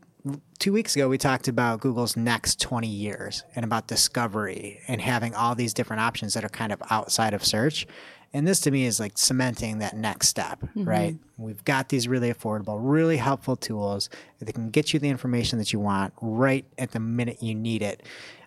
two 0.62 0.72
weeks 0.72 0.96
ago 0.96 1.10
we 1.10 1.18
talked 1.18 1.48
about 1.48 1.80
Google's 1.80 2.16
next 2.16 2.62
20 2.62 2.88
years 2.88 3.44
and 3.56 3.66
about 3.66 3.88
discovery 3.88 4.80
and 4.88 5.02
having 5.02 5.34
all 5.34 5.56
these 5.56 5.74
different 5.74 6.02
options 6.02 6.36
that 6.36 6.46
are 6.46 6.50
kind 6.50 6.72
of 6.72 6.82
outside 6.92 7.34
of 7.34 7.44
search. 7.44 7.88
And 8.32 8.48
this 8.48 8.60
to 8.62 8.72
me 8.72 8.86
is 8.86 9.00
like 9.00 9.18
cementing 9.18 9.80
that 9.80 9.96
next 9.98 10.28
step, 10.28 10.64
right? 10.76 11.18
We've 11.38 11.66
got 11.66 11.90
these 11.90 12.08
really 12.08 12.32
affordable, 12.32 12.78
really 12.80 13.18
helpful 13.18 13.56
tools 13.56 14.08
that 14.38 14.54
can 14.54 14.70
get 14.70 14.94
you 14.94 15.00
the 15.00 15.10
information 15.10 15.58
that 15.58 15.74
you 15.74 15.80
want 15.80 16.14
right 16.22 16.64
at 16.78 16.92
the 16.92 17.00
minute 17.00 17.42
you 17.42 17.56
need 17.56 17.82
it. 17.82 18.04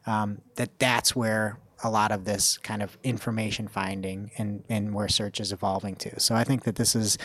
Um, 0.06 0.40
that 0.54 0.78
that's 0.78 1.16
where 1.16 1.58
a 1.82 1.90
lot 1.90 2.12
of 2.12 2.24
this 2.24 2.58
kind 2.58 2.80
of 2.80 2.96
information 3.02 3.66
finding 3.66 4.30
and, 4.38 4.62
and 4.68 4.94
where 4.94 5.08
search 5.08 5.40
is 5.40 5.50
evolving 5.50 5.96
to. 5.96 6.20
So 6.20 6.36
I 6.36 6.44
think 6.44 6.62
that 6.62 6.76
this 6.76 6.94
is 6.94 7.18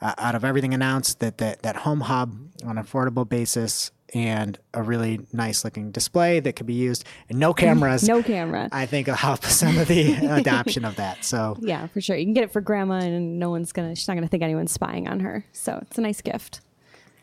uh, 0.00 0.14
out 0.16 0.36
of 0.36 0.44
everything 0.44 0.72
announced 0.72 1.18
that, 1.18 1.38
that 1.38 1.62
that 1.62 1.76
home 1.76 2.02
hub 2.02 2.38
on 2.64 2.78
an 2.78 2.84
affordable 2.84 3.28
basis 3.28 3.90
and 4.16 4.58
a 4.72 4.82
really 4.82 5.20
nice 5.32 5.62
looking 5.62 5.90
display 5.90 6.40
that 6.40 6.54
could 6.56 6.66
be 6.66 6.72
used 6.74 7.04
and 7.28 7.38
no 7.38 7.52
cameras. 7.52 8.08
No 8.08 8.22
camera. 8.22 8.68
I 8.72 8.86
think 8.86 9.08
will 9.08 9.14
help 9.14 9.44
some 9.44 9.76
of 9.76 9.88
the 9.88 10.14
adoption 10.30 10.84
of 10.86 10.96
that. 10.96 11.22
So 11.24 11.56
Yeah, 11.60 11.86
for 11.88 12.00
sure. 12.00 12.16
You 12.16 12.24
can 12.24 12.32
get 12.32 12.44
it 12.44 12.50
for 12.52 12.60
grandma, 12.62 12.94
and 13.00 13.38
no 13.38 13.50
one's 13.50 13.72
gonna. 13.72 13.94
She's 13.94 14.08
not 14.08 14.14
gonna 14.14 14.28
think 14.28 14.42
anyone's 14.42 14.72
spying 14.72 15.06
on 15.06 15.20
her. 15.20 15.44
So 15.52 15.78
it's 15.82 15.98
a 15.98 16.00
nice 16.00 16.22
gift. 16.22 16.60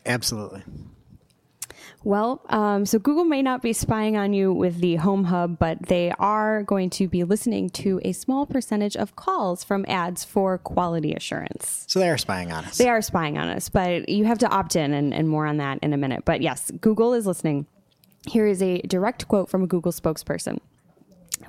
absolutely. 0.06 0.62
Well, 2.04 2.42
um, 2.50 2.86
so 2.86 3.00
Google 3.00 3.24
may 3.24 3.42
not 3.42 3.62
be 3.62 3.72
spying 3.72 4.18
on 4.18 4.34
you 4.34 4.52
with 4.52 4.80
the 4.80 4.98
Home 4.98 5.26
Hub, 5.26 5.58
but 5.58 5.84
they 5.84 6.12
are 6.20 6.64
going 6.64 6.90
to 6.92 7.08
be 7.08 7.24
listening 7.24 7.70
to 7.72 8.02
a 8.04 8.12
small 8.12 8.46
percentage 8.46 8.98
of 8.98 9.16
calls 9.16 9.64
from 9.64 9.86
ads 9.88 10.26
for 10.26 10.58
quality 10.58 11.14
assurance. 11.14 11.86
So 11.88 12.00
they 12.00 12.10
are 12.10 12.18
spying 12.18 12.52
on 12.52 12.66
us. 12.66 12.78
They 12.78 12.90
are 12.90 13.02
spying 13.02 13.38
on 13.38 13.48
us, 13.48 13.70
but 13.70 14.10
you 14.10 14.26
have 14.26 14.40
to 14.40 14.50
opt 14.50 14.76
in, 14.76 14.94
and, 14.94 15.14
and 15.14 15.30
more 15.30 15.48
on 15.48 15.58
that 15.58 15.80
in 15.82 15.94
a 15.94 15.98
minute. 15.98 16.24
But 16.26 16.42
yes, 16.42 16.72
Google 16.82 17.14
is 17.14 17.26
listening. 17.26 17.68
Here 18.28 18.48
is 18.48 18.62
a 18.62 18.82
direct 18.82 19.28
quote 19.28 19.50
from 19.50 19.64
a 19.64 19.68
Google 19.68 19.92
spokesperson. 19.92 20.60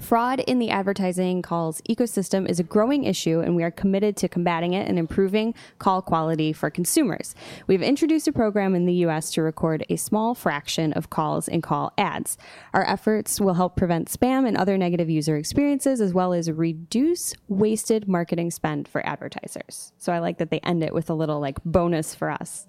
Fraud 0.00 0.40
in 0.40 0.58
the 0.58 0.70
advertising 0.70 1.42
calls 1.42 1.80
ecosystem 1.88 2.48
is 2.48 2.60
a 2.60 2.62
growing 2.62 3.04
issue, 3.04 3.40
and 3.40 3.56
we 3.56 3.62
are 3.62 3.70
committed 3.70 4.16
to 4.18 4.28
combating 4.28 4.72
it 4.72 4.88
and 4.88 4.98
improving 4.98 5.54
call 5.78 6.02
quality 6.02 6.52
for 6.52 6.70
consumers. 6.70 7.34
We've 7.66 7.82
introduced 7.82 8.28
a 8.28 8.32
program 8.32 8.74
in 8.74 8.86
the 8.86 8.92
U.S. 8.94 9.30
to 9.32 9.42
record 9.42 9.84
a 9.88 9.96
small 9.96 10.34
fraction 10.34 10.92
of 10.92 11.10
calls 11.10 11.48
and 11.48 11.62
call 11.62 11.92
ads. 11.98 12.36
Our 12.72 12.86
efforts 12.86 13.40
will 13.40 13.54
help 13.54 13.76
prevent 13.76 14.08
spam 14.08 14.46
and 14.46 14.56
other 14.56 14.76
negative 14.76 15.10
user 15.10 15.36
experiences, 15.36 16.00
as 16.00 16.12
well 16.12 16.32
as 16.32 16.50
reduce 16.50 17.34
wasted 17.48 18.08
marketing 18.08 18.50
spend 18.50 18.88
for 18.88 19.06
advertisers. 19.06 19.92
So 19.98 20.12
I 20.12 20.18
like 20.18 20.38
that 20.38 20.50
they 20.50 20.60
end 20.60 20.82
it 20.82 20.94
with 20.94 21.10
a 21.10 21.14
little 21.14 21.40
like 21.40 21.58
bonus 21.64 22.14
for 22.14 22.30
us. 22.30 22.66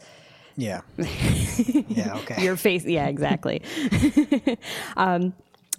yeah. 0.55 0.81
yeah. 0.97 2.15
Okay. 2.17 2.43
Your 2.43 2.55
face, 2.55 2.85
yeah, 2.85 3.07
exactly. 3.07 3.61
um, 4.97 5.33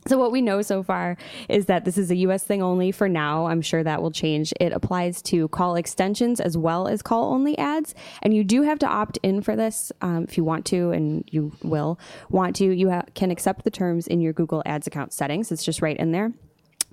so 0.07 0.19
what 0.19 0.33
we 0.33 0.41
know 0.41 0.63
so 0.63 0.83
far 0.83 1.17
is 1.49 1.67
that 1.67 1.85
this 1.85 1.99
is 1.99 2.11
a 2.11 2.17
US 2.17 2.45
thing 2.45 2.63
only 2.63 2.93
for 2.93 3.09
now. 3.09 3.47
I'm 3.47 3.63
sure 3.63 3.83
that 3.83 4.03
will 4.03 4.11
change. 4.11 4.53
It 4.61 4.73
applies 4.73 5.23
to 5.23 5.49
call 5.49 5.77
extensions 5.77 6.41
as 6.41 6.57
well 6.57 6.89
as 6.89 7.03
call 7.03 7.33
only 7.33 7.57
ads. 7.59 7.95
And 8.23 8.35
you 8.35 8.45
do 8.45 8.63
have 8.63 8.79
to 8.81 8.87
opt 8.87 9.19
in 9.23 9.43
for 9.43 9.57
this 9.57 9.93
um, 10.01 10.25
if 10.25 10.37
you 10.37 10.45
want 10.45 10.65
to, 10.67 10.91
and 10.91 11.25
you 11.31 11.53
will 11.63 11.99
want 12.31 12.57
to. 12.57 12.65
You 12.65 12.91
ha- 12.91 13.05
can 13.15 13.31
accept 13.31 13.65
the 13.65 13.71
terms 13.71 14.07
in 14.07 14.21
your 14.21 14.33
Google 14.33 14.63
Ads 14.67 14.87
account 14.87 15.13
settings. 15.13 15.51
It's 15.51 15.65
just 15.65 15.83
right 15.83 15.97
in 15.97 16.13
there. 16.13 16.33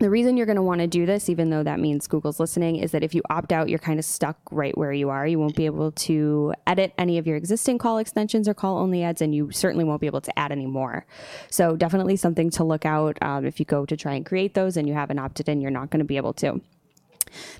The 0.04 0.10
reason 0.10 0.36
you're 0.36 0.46
going 0.46 0.58
to 0.58 0.62
want 0.62 0.82
to 0.82 0.88
do 0.88 1.06
this, 1.06 1.30
even 1.30 1.50
though 1.50 1.64
that 1.64 1.80
means 1.80 2.08
Google's 2.08 2.38
listening, 2.38 2.76
is 2.76 2.92
that 2.92 3.06
if 3.06 3.16
you 3.16 3.22
opt 3.30 3.54
out, 3.54 3.70
you're 3.70 3.80
kind 3.80 4.00
of 4.00 4.04
stuck 4.04 4.38
right 4.52 4.78
where 4.78 4.92
you 4.92 5.10
are. 5.10 5.26
You 5.26 5.40
won't 5.40 5.56
be 5.56 5.66
able 5.66 5.94
to 5.94 6.54
edit 6.68 6.92
any 6.98 7.18
of 7.20 7.26
your 7.26 7.38
existing 7.38 7.78
call 7.78 8.00
extensions 8.00 8.50
or 8.50 8.54
call 8.54 8.80
only 8.80 9.02
ads, 9.02 9.22
and 9.22 9.34
you 9.34 9.50
certainly 9.52 9.86
won't 9.86 10.02
be 10.02 10.08
able 10.08 10.20
to 10.20 10.38
add 10.38 10.52
any 10.52 10.66
more. 10.66 11.06
So, 11.50 11.78
definitely 11.78 12.18
something 12.18 12.50
to 12.50 12.66
look 12.66 12.86
out. 12.86 13.18
Um, 13.22 13.46
if 13.46 13.62
you 13.62 13.66
go 13.66 13.86
to 13.86 13.96
try 13.96 14.16
and 14.16 14.26
create 14.26 14.56
those 14.56 14.76
and 14.76 14.90
you 14.90 14.94
haven't 14.94 15.20
opted 15.20 15.48
in, 15.48 15.62
you're 15.62 15.72
not 15.72 15.90
going 15.90 16.00
to 16.00 16.06
be 16.06 16.18
able 16.18 16.34
to. 16.34 16.60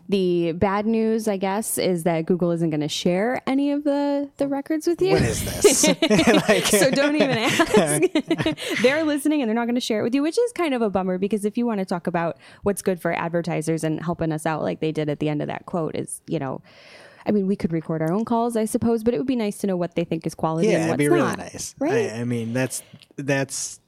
The 0.10 0.52
bad 0.52 0.86
news, 0.86 1.30
I 1.30 1.38
guess, 1.38 1.78
is 1.78 2.04
that 2.04 2.26
Google 2.26 2.52
isn't 2.52 2.70
going 2.70 2.82
to 2.82 2.90
share 2.90 3.42
any 3.48 3.72
of 3.72 3.86
the, 3.86 4.30
the 4.38 4.48
records 4.50 4.86
with 4.86 5.02
you. 5.02 5.14
what 5.14 5.22
is 5.22 5.44
this? 5.46 5.88
like, 6.50 6.66
so 6.66 6.92
don't 6.92 7.16
even 7.16 7.30
ask. 7.38 8.82
they're 8.82 9.06
listening 9.06 9.42
and 9.42 9.48
they're 9.50 9.56
not 9.56 9.66
going 9.66 9.76
to 9.76 9.82
share 9.82 10.02
it 10.02 10.04
with 10.04 10.14
you, 10.14 10.22
which 10.22 10.38
is 10.38 10.52
kind 10.52 10.74
of 10.74 10.82
a 10.82 10.90
bummer 10.90 11.18
because 11.18 11.46
if 11.46 11.58
you 11.58 11.66
want 11.66 11.80
to 11.80 11.86
talk 11.86 12.08
about 12.08 12.38
what's 12.64 12.82
good 12.82 13.00
for 13.00 13.14
advertisers 13.14 13.84
and 13.84 14.04
helping 14.04 14.34
us 14.34 14.46
out, 14.46 14.62
like 14.62 14.82
they 14.82 14.92
did 14.92 15.08
at 15.08 15.20
the 15.20 15.30
end 15.30 15.42
of 15.42 15.48
that 15.48 15.66
quote, 15.66 15.96
is 15.96 16.22
you 16.28 16.40
know. 16.40 16.62
I 17.26 17.32
mean, 17.32 17.48
we 17.48 17.56
could 17.56 17.72
record 17.72 18.02
our 18.02 18.12
own 18.12 18.26
calls, 18.26 18.58
I 18.58 18.66
suppose, 18.66 19.02
but 19.02 19.14
it 19.14 19.18
would 19.18 19.28
be 19.28 19.38
nice 19.38 19.58
to 19.60 19.68
know 19.68 19.78
what 19.78 19.96
they 19.96 20.04
think 20.04 20.28
is 20.28 20.36
quality 20.36 20.68
yeah, 20.68 20.74
and 20.74 20.84
it'd 20.84 20.90
what's 20.92 20.98
be 20.98 21.08
really 21.08 21.38
nice. 21.38 21.74
right? 21.80 22.12
I, 22.12 22.20
I 22.20 22.24
mean, 22.26 22.52
that's 22.52 22.84
that's 23.16 23.80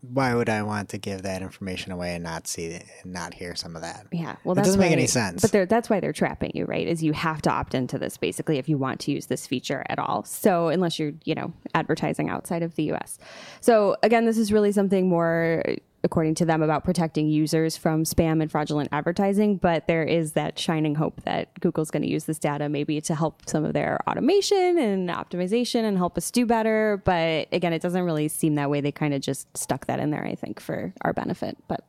why 0.00 0.34
would 0.34 0.48
I 0.48 0.62
want 0.62 0.88
to 0.90 0.98
give 0.98 1.22
that 1.22 1.42
information 1.42 1.92
away 1.92 2.14
and 2.14 2.24
not 2.24 2.46
see 2.46 2.66
it 2.66 2.84
and 3.02 3.12
not 3.12 3.34
hear 3.34 3.54
some 3.54 3.76
of 3.76 3.82
that? 3.82 4.06
Yeah, 4.12 4.36
well, 4.44 4.54
that 4.54 4.64
doesn't 4.64 4.80
make 4.80 4.90
why- 4.90 4.94
any 4.94 5.06
sense. 5.06 5.42
But 5.42 5.52
they're, 5.52 5.66
that's 5.66 5.88
why 5.88 6.00
they're 6.00 6.12
trapping 6.12 6.52
you, 6.54 6.64
right? 6.64 6.86
Is 6.86 7.02
you 7.02 7.12
have 7.12 7.40
to 7.42 7.50
opt 7.50 7.74
into 7.74 7.98
this 7.98 8.16
basically 8.16 8.58
if 8.58 8.68
you 8.68 8.76
want 8.78 9.00
to 9.00 9.12
use 9.12 9.26
this 9.26 9.46
feature 9.46 9.84
at 9.88 9.98
all. 9.98 10.24
So 10.24 10.68
unless 10.68 10.98
you're, 10.98 11.12
you 11.24 11.34
know, 11.34 11.52
advertising 11.74 12.28
outside 12.28 12.62
of 12.62 12.74
the 12.74 12.84
U.S. 12.84 13.18
So 13.60 13.96
again, 14.02 14.24
this 14.26 14.38
is 14.38 14.52
really 14.52 14.72
something 14.72 15.08
more, 15.08 15.62
according 16.04 16.34
to 16.36 16.44
them, 16.44 16.62
about 16.62 16.84
protecting 16.84 17.28
users 17.28 17.76
from 17.76 18.04
spam 18.04 18.40
and 18.40 18.50
fraudulent 18.50 18.88
advertising. 18.92 19.56
But 19.56 19.88
there 19.88 20.04
is 20.04 20.32
that 20.32 20.58
shining 20.58 20.94
hope 20.94 21.22
that 21.22 21.58
Google's 21.60 21.90
going 21.90 22.02
to 22.02 22.08
use 22.08 22.24
this 22.24 22.38
data 22.38 22.68
maybe 22.68 23.00
to 23.00 23.14
help 23.14 23.48
some 23.48 23.64
of 23.64 23.72
their 23.72 23.98
automation 24.08 24.78
and 24.78 25.08
optimization 25.08 25.84
and 25.84 25.96
help 25.96 26.16
us 26.16 26.30
do 26.30 26.46
better. 26.46 27.02
But 27.04 27.48
again, 27.50 27.72
it 27.72 27.82
doesn't 27.82 28.02
really 28.02 28.28
seem 28.28 28.54
that 28.54 28.70
way. 28.70 28.80
They 28.80 28.92
kind 28.92 29.14
of 29.14 29.22
just 29.22 29.54
stuck 29.56 29.86
that 29.86 29.98
in 29.98 30.10
there, 30.10 30.24
I 30.24 30.34
think, 30.34 30.60
for 30.60 30.92
our 31.00 31.12
benefit. 31.12 31.56
But 31.66 31.84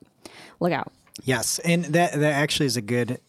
look 0.60 0.72
out. 0.72 0.92
Yes, 1.24 1.60
and 1.60 1.86
that 1.86 2.14
that 2.14 2.34
actually 2.34 2.66
is 2.66 2.78
a 2.78 2.82
good 2.82 3.20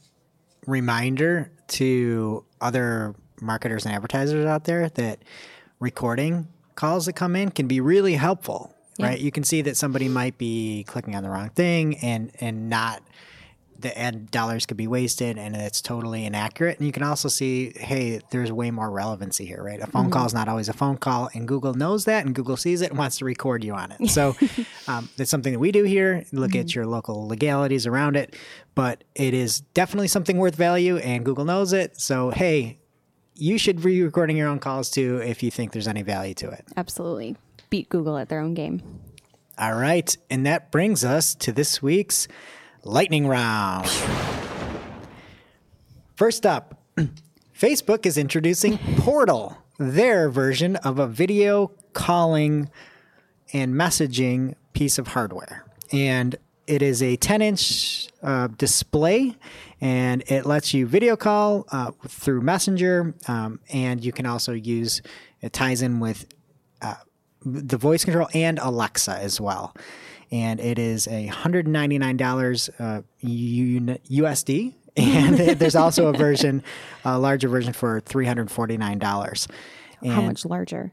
reminder 0.66 1.52
to 1.68 2.44
other 2.60 3.14
marketers 3.40 3.84
and 3.84 3.94
advertisers 3.94 4.46
out 4.46 4.64
there 4.64 4.88
that 4.90 5.22
recording 5.78 6.48
calls 6.74 7.06
that 7.06 7.14
come 7.14 7.36
in 7.36 7.50
can 7.50 7.66
be 7.66 7.80
really 7.80 8.14
helpful. 8.14 8.75
Right? 8.98 9.18
You 9.18 9.30
can 9.30 9.44
see 9.44 9.62
that 9.62 9.76
somebody 9.76 10.08
might 10.08 10.38
be 10.38 10.84
clicking 10.86 11.14
on 11.14 11.22
the 11.22 11.30
wrong 11.30 11.50
thing 11.50 11.98
and 11.98 12.32
and 12.40 12.68
not 12.68 13.02
the 13.78 13.96
ad 13.98 14.30
dollars 14.30 14.66
could 14.66 14.76
be 14.76 14.86
wasted 14.86 15.38
and 15.38 15.54
it's 15.54 15.80
totally 15.80 16.24
inaccurate. 16.24 16.78
And 16.78 16.86
you 16.86 16.92
can 16.92 17.02
also 17.02 17.28
see, 17.28 17.72
hey, 17.76 18.20
there's 18.30 18.50
way 18.50 18.70
more 18.70 18.90
relevancy 18.90 19.44
here, 19.44 19.62
right? 19.62 19.80
A 19.80 19.86
phone 19.86 20.10
call 20.10 20.26
is 20.26 20.34
not 20.34 20.48
always 20.48 20.68
a 20.68 20.72
phone 20.72 20.96
call, 20.96 21.28
and 21.34 21.46
Google 21.46 21.74
knows 21.74 22.04
that, 22.06 22.24
and 22.24 22.34
Google 22.34 22.56
sees 22.56 22.80
it 22.80 22.90
and 22.90 22.98
wants 22.98 23.18
to 23.18 23.24
record 23.24 23.64
you 23.64 23.74
on 23.74 23.92
it. 23.92 24.08
So 24.08 24.34
um, 24.88 25.08
that's 25.16 25.30
something 25.30 25.52
that 25.52 25.58
we 25.58 25.72
do 25.72 25.84
here. 25.84 26.24
Look 26.32 26.54
at 26.54 26.74
your 26.74 26.86
local 26.86 27.26
legalities 27.28 27.86
around 27.86 28.16
it, 28.16 28.34
but 28.74 29.04
it 29.14 29.34
is 29.34 29.60
definitely 29.60 30.08
something 30.08 30.38
worth 30.38 30.56
value, 30.56 30.96
and 30.98 31.24
Google 31.24 31.44
knows 31.44 31.72
it. 31.72 32.00
So 32.00 32.30
hey, 32.30 32.78
you 33.34 33.58
should 33.58 33.82
be 33.82 34.02
recording 34.02 34.36
your 34.36 34.48
own 34.48 34.58
calls 34.58 34.90
too 34.90 35.18
if 35.18 35.42
you 35.42 35.50
think 35.50 35.72
there's 35.72 35.88
any 35.88 36.02
value 36.02 36.34
to 36.34 36.50
it. 36.50 36.64
Absolutely. 36.76 37.36
Beat 37.76 37.90
Google 37.90 38.16
at 38.16 38.30
their 38.30 38.40
own 38.40 38.54
game. 38.54 38.80
All 39.58 39.74
right. 39.74 40.16
And 40.30 40.46
that 40.46 40.72
brings 40.72 41.04
us 41.04 41.34
to 41.34 41.52
this 41.52 41.82
week's 41.82 42.26
lightning 42.84 43.28
round. 43.28 43.86
First 46.14 46.46
up, 46.46 46.82
Facebook 47.54 48.06
is 48.06 48.16
introducing 48.16 48.78
Portal, 48.96 49.58
their 49.76 50.30
version 50.30 50.76
of 50.76 50.98
a 50.98 51.06
video 51.06 51.70
calling 51.92 52.70
and 53.52 53.74
messaging 53.74 54.54
piece 54.72 54.96
of 54.96 55.08
hardware. 55.08 55.66
And 55.92 56.34
it 56.66 56.80
is 56.80 57.02
a 57.02 57.16
10 57.16 57.42
inch 57.42 58.08
uh, 58.22 58.46
display 58.56 59.36
and 59.82 60.24
it 60.28 60.46
lets 60.46 60.72
you 60.72 60.86
video 60.86 61.14
call 61.14 61.66
uh, 61.70 61.90
through 62.08 62.40
Messenger. 62.40 63.14
Um, 63.28 63.60
and 63.70 64.02
you 64.02 64.12
can 64.12 64.24
also 64.24 64.54
use 64.54 65.02
it, 65.42 65.52
ties 65.52 65.82
in 65.82 66.00
with 66.00 66.26
the 67.46 67.76
voice 67.76 68.04
control 68.04 68.28
and 68.34 68.58
Alexa 68.58 69.12
as 69.12 69.40
well. 69.40 69.74
And 70.32 70.58
it 70.58 70.78
is 70.78 71.06
a 71.06 71.26
hundred 71.26 71.68
ninety 71.68 71.98
nine 71.98 72.16
dollars 72.16 72.68
uh, 72.80 73.02
USD, 73.24 74.74
and 74.96 75.36
there's 75.58 75.76
also 75.76 76.08
a 76.08 76.12
version, 76.12 76.64
a 77.04 77.18
larger 77.18 77.48
version 77.48 77.72
for 77.72 78.00
three 78.00 78.26
hundred 78.26 78.50
forty 78.50 78.76
nine 78.76 78.98
dollars. 78.98 79.46
How 80.04 80.20
much 80.22 80.44
larger? 80.44 80.92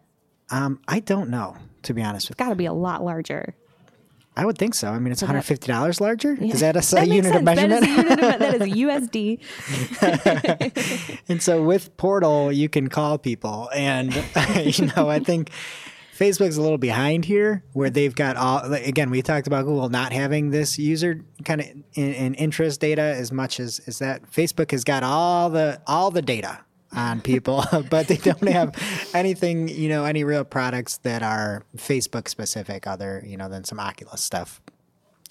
Um, 0.49 0.79
I 0.87 0.99
don't 0.99 1.29
know, 1.29 1.57
to 1.83 1.93
be 1.93 2.01
honest 2.03 2.29
with 2.29 2.39
you. 2.39 2.45
Got 2.45 2.49
to 2.49 2.55
be 2.55 2.65
a 2.65 2.73
lot 2.73 3.03
larger. 3.03 3.55
I 4.35 4.45
would 4.45 4.57
think 4.57 4.73
so. 4.73 4.89
I 4.89 4.97
mean, 4.99 5.11
it's 5.11 5.21
one 5.21 5.27
hundred 5.27 5.43
fifty 5.43 5.67
dollars 5.67 5.99
larger. 6.01 6.33
Is 6.39 6.59
that 6.61 6.75
a, 6.75 6.81
That 6.95 7.07
unit 7.07 7.35
of 7.35 7.43
sense. 7.43 7.45
That 7.45 7.71
is 7.71 7.81
measurement? 7.81 7.85
a 7.85 7.89
unit 7.89 8.33
of, 8.33 8.39
that 8.39 8.61
is 8.61 8.61
USD. 10.01 11.19
and 11.29 11.41
so 11.41 11.63
with 11.63 11.95
Portal, 11.97 12.51
you 12.51 12.69
can 12.69 12.87
call 12.87 13.17
people, 13.17 13.69
and 13.73 14.13
you 14.63 14.91
know, 14.95 15.09
I 15.09 15.19
think 15.19 15.51
Facebook's 16.17 16.57
a 16.57 16.61
little 16.61 16.77
behind 16.77 17.25
here, 17.25 17.63
where 17.73 17.89
they've 17.89 18.13
got 18.13 18.35
all. 18.35 18.69
like, 18.69 18.85
Again, 18.85 19.09
we 19.09 19.21
talked 19.21 19.47
about 19.47 19.65
Google 19.65 19.89
not 19.89 20.13
having 20.13 20.51
this 20.51 20.77
user 20.77 21.21
kind 21.43 21.61
of 21.61 21.67
in, 21.93 22.13
in 22.13 22.33
interest 22.35 22.79
data 22.79 23.01
as 23.01 23.31
much 23.31 23.59
as 23.59 23.79
is 23.87 23.99
that 23.99 24.31
Facebook 24.31 24.71
has 24.71 24.83
got 24.83 25.03
all 25.03 25.49
the 25.49 25.81
all 25.87 26.11
the 26.11 26.21
data 26.21 26.59
on 26.95 27.21
people, 27.21 27.65
but 27.89 28.07
they 28.07 28.17
don't 28.17 28.47
have 28.47 28.75
anything, 29.13 29.67
you 29.67 29.89
know, 29.89 30.05
any 30.05 30.23
real 30.23 30.43
products 30.43 30.97
that 30.99 31.23
are 31.23 31.65
Facebook 31.75 32.27
specific, 32.27 32.85
other 32.85 33.23
you 33.25 33.35
know 33.35 33.49
than 33.49 33.63
some 33.63 33.79
Oculus 33.79 34.21
stuff. 34.21 34.61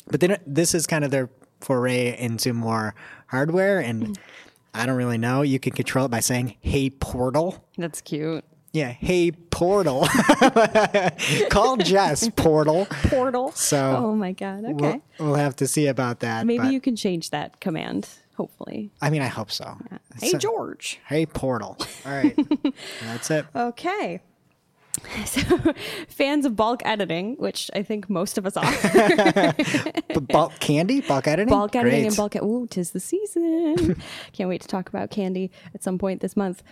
But 0.08 0.20
then 0.20 0.36
this 0.46 0.74
is 0.74 0.86
kind 0.88 1.04
of 1.04 1.12
their 1.12 1.30
foray 1.60 2.18
into 2.18 2.52
more 2.52 2.96
hardware, 3.28 3.78
and 3.78 4.08
hmm. 4.08 4.12
I 4.74 4.86
don't 4.86 4.96
really 4.96 5.18
know. 5.18 5.42
You 5.42 5.60
can 5.60 5.72
control 5.74 6.06
it 6.06 6.10
by 6.10 6.20
saying 6.20 6.56
"Hey 6.60 6.90
Portal." 6.90 7.64
That's 7.78 8.00
cute. 8.00 8.44
Yeah, 8.72 8.88
hey 8.88 9.32
Portal. 9.32 10.06
Call 11.50 11.76
Jess 11.76 12.28
Portal. 12.36 12.86
Portal. 13.08 13.52
So 13.52 13.96
oh 13.98 14.14
my 14.14 14.32
god. 14.32 14.64
Okay. 14.64 15.00
We'll, 15.18 15.28
we'll 15.28 15.34
have 15.36 15.56
to 15.56 15.66
see 15.66 15.86
about 15.88 16.20
that. 16.20 16.46
Maybe 16.46 16.64
but- 16.64 16.72
you 16.72 16.80
can 16.80 16.96
change 16.96 17.30
that 17.30 17.60
command. 17.60 18.08
Hopefully. 18.36 18.90
I 19.02 19.10
mean, 19.10 19.20
I 19.20 19.26
hope 19.26 19.50
so. 19.50 19.76
Hey 20.18 20.30
So- 20.30 20.38
George. 20.38 20.98
Hey 21.06 21.26
Portal. 21.26 21.76
All 22.06 22.12
right, 22.12 22.34
that's 23.02 23.30
it. 23.30 23.46
Okay. 23.54 24.20
So, 25.24 25.40
fans 26.06 26.44
of 26.44 26.54
bulk 26.54 26.82
editing, 26.84 27.36
which 27.38 27.70
I 27.74 27.82
think 27.82 28.10
most 28.10 28.36
of 28.36 28.46
us 28.46 28.56
are, 28.58 29.54
But 30.14 30.28
bulk 30.28 30.52
candy, 30.60 31.00
bulk 31.00 31.26
editing, 31.26 31.48
bulk 31.48 31.74
editing 31.74 32.00
Great. 32.02 32.06
and 32.08 32.16
bulk. 32.16 32.36
Ooh, 32.36 32.66
tis 32.68 32.90
the 32.90 33.00
season. 33.00 33.96
Can't 34.32 34.48
wait 34.50 34.60
to 34.60 34.68
talk 34.68 34.88
about 34.90 35.10
candy 35.10 35.50
at 35.74 35.82
some 35.82 35.98
point 35.98 36.20
this 36.20 36.36
month. 36.36 36.62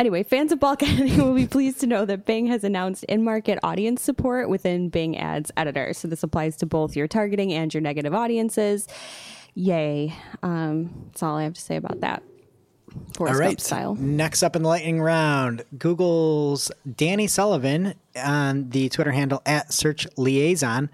Anyway, 0.00 0.22
fans 0.22 0.50
of 0.50 0.58
bulk 0.58 0.82
editing 0.88 1.18
will 1.18 1.34
be 1.34 1.46
pleased 1.46 1.78
to 1.78 1.86
know 1.86 2.06
that 2.06 2.24
Bing 2.24 2.46
has 2.46 2.64
announced 2.64 3.04
in-market 3.04 3.58
audience 3.62 4.00
support 4.00 4.48
within 4.48 4.88
Bing 4.88 5.14
Ads 5.18 5.52
Editor. 5.58 5.92
So 5.92 6.08
this 6.08 6.22
applies 6.22 6.56
to 6.56 6.66
both 6.66 6.96
your 6.96 7.06
targeting 7.06 7.52
and 7.52 7.72
your 7.72 7.82
negative 7.82 8.14
audiences. 8.14 8.88
Yay! 9.52 10.14
Um, 10.42 11.04
that's 11.08 11.22
all 11.22 11.36
I 11.36 11.42
have 11.42 11.52
to 11.52 11.60
say 11.60 11.76
about 11.76 12.00
that. 12.00 12.22
Forrest 13.14 13.42
All 13.42 13.46
Gump 13.46 13.60
style. 13.60 13.94
Next 13.96 14.42
up 14.42 14.56
in 14.56 14.62
the 14.62 14.68
lightning 14.70 15.02
round, 15.02 15.64
Google's 15.76 16.72
Danny 16.96 17.26
Sullivan 17.26 17.92
on 18.16 18.70
the 18.70 18.88
Twitter 18.88 19.12
handle 19.12 19.42
at 19.44 19.70
Search 19.70 20.06
Liaison 20.16 20.88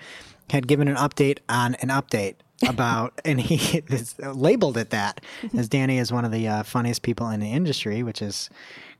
had 0.50 0.66
given 0.66 0.88
an 0.88 0.96
update 0.96 1.38
on 1.48 1.76
an 1.76 1.90
update 1.90 2.34
about, 2.68 3.20
and 3.24 3.40
he 3.40 3.82
labeled 4.18 4.76
it 4.76 4.90
that, 4.90 5.20
as 5.56 5.68
Danny 5.68 5.98
is 5.98 6.12
one 6.12 6.24
of 6.24 6.32
the 6.32 6.48
uh, 6.48 6.62
funniest 6.64 7.02
people 7.02 7.28
in 7.30 7.38
the 7.38 7.52
industry, 7.52 8.02
which 8.02 8.20
is 8.20 8.50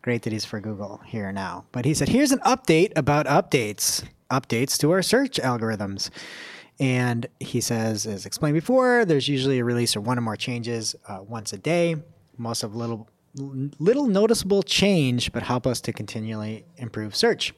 great 0.07 0.23
that 0.23 0.33
he's 0.33 0.45
for 0.45 0.61
Google 0.61 1.01
here 1.05 1.33
now. 1.33 1.65
But 1.73 1.85
he 1.85 1.93
said, 1.93 2.09
"Here's 2.11 2.31
an 2.31 2.39
update 2.47 2.93
about 2.95 3.27
updates, 3.27 4.05
updates 4.31 4.79
to 4.79 4.93
our 4.93 5.03
search 5.03 5.41
algorithms." 5.43 6.11
And 6.79 7.27
he 7.41 7.61
says, 7.61 8.07
as 8.07 8.25
explained 8.25 8.55
before, 8.55 9.05
there's 9.05 9.27
usually 9.27 9.59
a 9.59 9.65
release 9.65 9.97
or 9.97 10.01
one 10.01 10.17
or 10.17 10.21
more 10.21 10.37
changes 10.37 10.95
uh, 11.09 11.19
once 11.27 11.53
a 11.53 11.59
day. 11.59 11.97
Most 12.39 12.63
of 12.63 12.77
little, 12.77 13.09
little 13.35 14.07
noticeable 14.07 14.63
change, 14.63 15.33
but 15.33 15.43
help 15.43 15.67
us 15.67 15.81
to 15.81 15.93
continually 15.93 16.65
improve 16.77 17.17
search. 17.17 17.53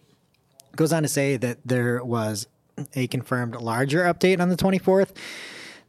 Goes 0.74 0.90
on 0.90 1.02
to 1.02 1.08
say 1.08 1.36
that 1.36 1.58
there 1.66 2.02
was 2.02 2.46
a 2.94 3.08
confirmed 3.08 3.56
larger 3.56 4.04
update 4.04 4.40
on 4.40 4.48
the 4.48 4.56
24th. 4.56 5.10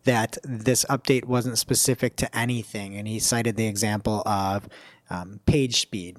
That 0.03 0.37
this 0.43 0.85
update 0.89 1.23
wasn't 1.25 1.57
specific 1.57 2.17
to 2.17 2.37
anything, 2.37 2.97
and 2.97 3.07
he 3.07 3.19
cited 3.19 3.55
the 3.55 3.67
example 3.67 4.23
of 4.25 4.67
um, 5.09 5.39
page 5.45 5.81
speed 5.81 6.17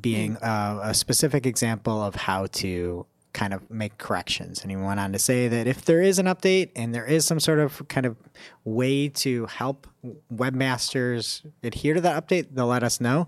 being 0.00 0.36
uh, 0.38 0.80
a 0.82 0.94
specific 0.94 1.46
example 1.46 2.02
of 2.02 2.14
how 2.14 2.46
to 2.46 3.06
kind 3.36 3.52
of 3.52 3.70
make 3.70 3.98
corrections. 3.98 4.62
And 4.62 4.70
he 4.70 4.76
went 4.76 4.98
on 4.98 5.12
to 5.12 5.18
say 5.18 5.46
that 5.46 5.66
if 5.66 5.84
there 5.84 6.00
is 6.00 6.18
an 6.18 6.24
update 6.24 6.70
and 6.74 6.94
there 6.94 7.04
is 7.04 7.26
some 7.26 7.38
sort 7.38 7.58
of 7.58 7.86
kind 7.88 8.06
of 8.06 8.16
way 8.64 9.10
to 9.10 9.44
help 9.46 9.86
webmasters 10.34 11.44
adhere 11.62 11.92
to 11.94 12.00
that 12.00 12.26
update, 12.26 12.46
they'll 12.52 12.66
let 12.66 12.82
us 12.82 12.98
know. 12.98 13.26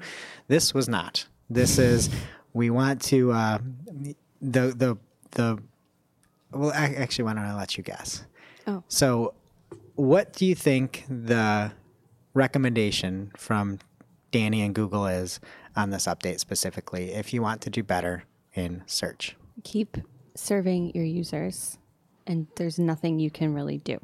This 0.49 0.73
was 0.73 0.89
not. 0.89 1.27
This 1.51 1.79
is 1.91 2.09
we 2.55 2.71
want 2.71 3.03
to 3.03 3.33
uh, 3.33 3.59
the 4.41 4.73
the 4.73 4.99
the. 5.33 5.59
Well, 6.53 6.73
actually, 6.75 7.25
why 7.27 7.35
don't 7.35 7.45
I 7.45 7.55
let 7.55 7.77
you 7.77 7.85
guess? 7.85 8.25
Oh. 8.67 8.83
So, 8.89 9.35
what 9.97 10.33
do 10.33 10.47
you 10.47 10.55
think 10.55 11.05
the 11.11 11.73
recommendation 12.33 13.31
from 13.37 13.81
Danny 14.31 14.63
and 14.63 14.75
Google 14.75 15.07
is 15.07 15.41
on 15.77 15.91
this 15.91 16.07
update 16.07 16.41
specifically? 16.41 17.13
If 17.13 17.33
you 17.33 17.43
want 17.43 17.61
to 17.63 17.71
do 17.71 17.83
better 17.83 18.25
in 18.55 18.83
search. 18.87 19.37
Keep 19.65 19.99
serving 20.35 20.93
your 20.95 21.05
users, 21.05 21.79
and 22.27 22.47
there's 22.57 22.79
nothing 22.79 23.19
you 23.19 23.31
can 23.31 23.55
really 23.55 23.79
do. 23.79 23.99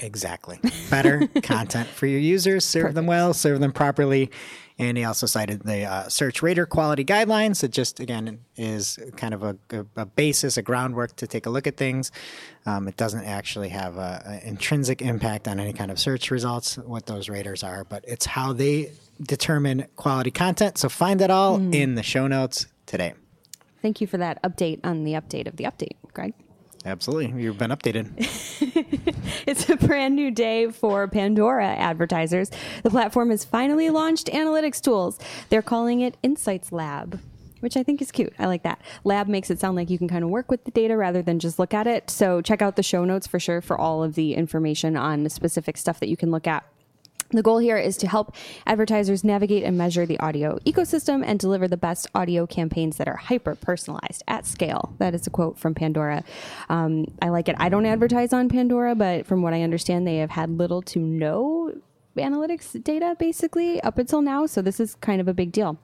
Exactly. 0.00 0.58
Better 0.90 1.28
content 1.42 1.88
for 1.88 2.06
your 2.06 2.18
users, 2.18 2.64
serve 2.64 2.94
them 2.94 3.06
well, 3.06 3.32
serve 3.32 3.60
them 3.60 3.72
properly. 3.72 4.30
And 4.76 4.98
he 4.98 5.04
also 5.04 5.26
cited 5.26 5.62
the 5.62 5.84
uh, 5.84 6.08
search 6.08 6.42
rater 6.42 6.66
quality 6.66 7.04
guidelines 7.04 7.60
that 7.60 7.68
just, 7.68 8.00
again, 8.00 8.40
is 8.56 8.98
kind 9.16 9.32
of 9.32 9.44
a, 9.44 9.56
a, 9.70 9.86
a 9.94 10.06
basis, 10.06 10.56
a 10.56 10.62
groundwork 10.62 11.14
to 11.16 11.28
take 11.28 11.46
a 11.46 11.50
look 11.50 11.68
at 11.68 11.76
things. 11.76 12.10
Um, 12.66 12.88
it 12.88 12.96
doesn't 12.96 13.24
actually 13.24 13.68
have 13.68 13.96
an 13.96 14.40
intrinsic 14.42 15.00
impact 15.00 15.46
on 15.46 15.60
any 15.60 15.72
kind 15.72 15.92
of 15.92 16.00
search 16.00 16.32
results, 16.32 16.76
what 16.76 17.06
those 17.06 17.28
raters 17.28 17.62
are, 17.62 17.84
but 17.84 18.04
it's 18.08 18.26
how 18.26 18.52
they 18.52 18.90
determine 19.20 19.86
quality 19.96 20.30
content. 20.30 20.78
So 20.78 20.88
find 20.88 21.20
that 21.20 21.30
all 21.30 21.58
hmm. 21.58 21.72
in 21.72 21.94
the 21.94 22.02
show 22.02 22.26
notes 22.26 22.66
today. 22.86 23.14
Thank 23.82 24.00
you 24.00 24.06
for 24.06 24.16
that 24.16 24.42
update 24.42 24.80
on 24.82 25.04
the 25.04 25.12
update 25.12 25.46
of 25.46 25.56
the 25.56 25.64
update, 25.64 25.96
Greg. 26.12 26.32
Absolutely. 26.86 27.42
You've 27.42 27.58
been 27.58 27.70
updated. 27.70 28.10
It's 29.46 29.68
a 29.68 29.76
brand 29.76 30.16
new 30.16 30.30
day 30.30 30.70
for 30.70 31.06
Pandora 31.08 31.66
advertisers. 31.66 32.50
The 32.82 32.90
platform 32.90 33.30
has 33.30 33.44
finally 33.44 33.90
launched 33.90 34.28
analytics 34.28 34.80
tools. 34.80 35.18
They're 35.50 35.62
calling 35.62 36.00
it 36.00 36.16
Insights 36.22 36.72
Lab. 36.72 37.20
Which 37.60 37.76
I 37.78 37.82
think 37.82 38.02
is 38.02 38.12
cute. 38.12 38.34
I 38.38 38.46
like 38.46 38.62
that. 38.64 38.78
Lab 39.04 39.26
makes 39.26 39.50
it 39.50 39.58
sound 39.58 39.76
like 39.76 39.88
you 39.88 39.96
can 39.96 40.08
kind 40.08 40.22
of 40.22 40.28
work 40.28 40.50
with 40.50 40.64
the 40.64 40.70
data 40.70 40.96
rather 40.98 41.22
than 41.22 41.38
just 41.38 41.58
look 41.58 41.72
at 41.72 41.86
it. 41.86 42.10
So 42.10 42.42
check 42.42 42.60
out 42.60 42.76
the 42.76 42.82
show 42.82 43.06
notes 43.06 43.26
for 43.26 43.40
sure 43.40 43.62
for 43.62 43.78
all 43.78 44.02
of 44.02 44.14
the 44.14 44.34
information 44.34 44.98
on 44.98 45.24
the 45.24 45.30
specific 45.30 45.78
stuff 45.78 45.98
that 46.00 46.08
you 46.08 46.16
can 46.16 46.30
look 46.30 46.46
at. 46.46 46.64
The 47.34 47.42
goal 47.42 47.58
here 47.58 47.76
is 47.76 47.96
to 47.96 48.06
help 48.06 48.32
advertisers 48.64 49.24
navigate 49.24 49.64
and 49.64 49.76
measure 49.76 50.06
the 50.06 50.20
audio 50.20 50.56
ecosystem 50.58 51.24
and 51.26 51.36
deliver 51.36 51.66
the 51.66 51.76
best 51.76 52.06
audio 52.14 52.46
campaigns 52.46 52.96
that 52.98 53.08
are 53.08 53.16
hyper 53.16 53.56
personalized 53.56 54.22
at 54.28 54.46
scale. 54.46 54.94
That 54.98 55.16
is 55.16 55.26
a 55.26 55.30
quote 55.30 55.58
from 55.58 55.74
Pandora. 55.74 56.22
Um, 56.68 57.06
I 57.20 57.30
like 57.30 57.48
it. 57.48 57.56
I 57.58 57.70
don't 57.70 57.86
advertise 57.86 58.32
on 58.32 58.48
Pandora, 58.48 58.94
but 58.94 59.26
from 59.26 59.42
what 59.42 59.52
I 59.52 59.62
understand, 59.62 60.06
they 60.06 60.18
have 60.18 60.30
had 60.30 60.58
little 60.58 60.80
to 60.82 61.00
no 61.00 61.72
analytics 62.16 62.80
data 62.84 63.16
basically 63.18 63.80
up 63.80 63.98
until 63.98 64.22
now. 64.22 64.46
So 64.46 64.62
this 64.62 64.78
is 64.78 64.94
kind 64.94 65.20
of 65.20 65.26
a 65.26 65.34
big 65.34 65.50
deal. 65.50 65.76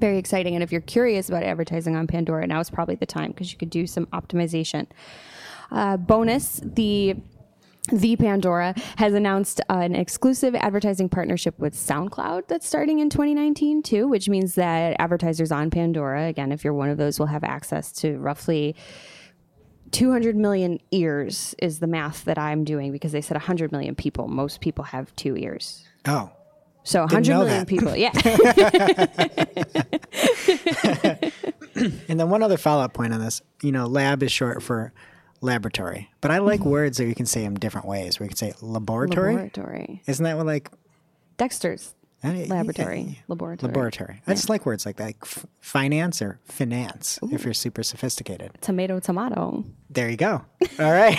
Very 0.00 0.18
exciting. 0.18 0.56
And 0.56 0.64
if 0.64 0.72
you're 0.72 0.80
curious 0.80 1.28
about 1.28 1.44
advertising 1.44 1.94
on 1.94 2.08
Pandora, 2.08 2.48
now 2.48 2.58
is 2.58 2.68
probably 2.68 2.96
the 2.96 3.06
time 3.06 3.30
because 3.30 3.52
you 3.52 3.58
could 3.58 3.70
do 3.70 3.86
some 3.86 4.06
optimization. 4.06 4.88
Uh, 5.70 5.96
bonus, 5.96 6.60
the 6.64 7.14
the 7.88 8.14
Pandora 8.16 8.74
has 8.96 9.14
announced 9.14 9.60
uh, 9.68 9.78
an 9.78 9.96
exclusive 9.96 10.54
advertising 10.54 11.08
partnership 11.08 11.58
with 11.58 11.74
SoundCloud 11.74 12.46
that's 12.46 12.64
starting 12.66 13.00
in 13.00 13.10
2019 13.10 13.82
too, 13.82 14.06
which 14.06 14.28
means 14.28 14.54
that 14.54 14.94
advertisers 14.98 15.50
on 15.50 15.70
Pandora, 15.70 16.26
again, 16.26 16.52
if 16.52 16.62
you're 16.62 16.74
one 16.74 16.90
of 16.90 16.98
those, 16.98 17.18
will 17.18 17.26
have 17.26 17.42
access 17.42 17.90
to 17.92 18.16
roughly 18.18 18.76
200 19.92 20.36
million 20.36 20.78
ears 20.92 21.54
is 21.58 21.80
the 21.80 21.86
math 21.88 22.24
that 22.26 22.38
I'm 22.38 22.62
doing 22.64 22.92
because 22.92 23.10
they 23.12 23.20
said 23.20 23.34
100 23.36 23.72
million 23.72 23.94
people. 23.96 24.28
Most 24.28 24.60
people 24.60 24.84
have 24.84 25.14
two 25.16 25.36
ears. 25.36 25.84
Oh, 26.06 26.30
So 26.84 27.08
Didn't 27.08 27.26
100 27.26 27.28
know 27.28 27.38
million 27.44 27.58
that. 27.58 27.66
people. 27.66 27.96
Yeah. 27.96 28.12
And 32.08 32.18
then 32.20 32.28
one 32.28 32.42
other 32.42 32.58
follow 32.58 32.82
up 32.82 32.92
point 32.92 33.14
on 33.14 33.20
this, 33.20 33.40
you 33.62 33.72
know, 33.72 33.86
lab 33.86 34.22
is 34.22 34.30
short 34.30 34.62
for 34.62 34.92
laboratory, 35.40 36.10
but 36.20 36.30
I 36.30 36.38
like 36.38 36.60
words 36.64 36.98
that 36.98 37.06
you 37.06 37.14
can 37.14 37.26
say 37.26 37.44
in 37.44 37.54
different 37.54 37.86
ways. 37.86 38.18
Where 38.20 38.24
you 38.26 38.28
can 38.30 38.36
say 38.36 38.52
laboratory. 38.60 39.34
Laboratory. 39.34 40.02
Isn't 40.06 40.24
that 40.24 40.36
what 40.36 40.46
like 40.46 40.70
Dexter's 41.36 41.94
eh, 42.22 42.46
laboratory. 42.48 43.00
yeah, 43.00 43.14
Laboratory. 43.28 43.68
Laboratory. 43.68 44.22
I 44.26 44.34
just 44.34 44.48
like 44.50 44.66
words 44.66 44.84
like 44.84 44.96
that, 44.96 45.04
like 45.04 45.16
f- 45.22 45.46
finance 45.60 46.20
or 46.20 46.38
finance. 46.44 47.18
If 47.30 47.44
you're 47.44 47.54
super 47.54 47.82
sophisticated, 47.82 48.58
Tomato, 48.60 49.00
tomato. 49.00 49.64
there 49.88 50.10
you 50.10 50.16
go. 50.18 50.44
All 50.78 50.92
right. 50.92 51.16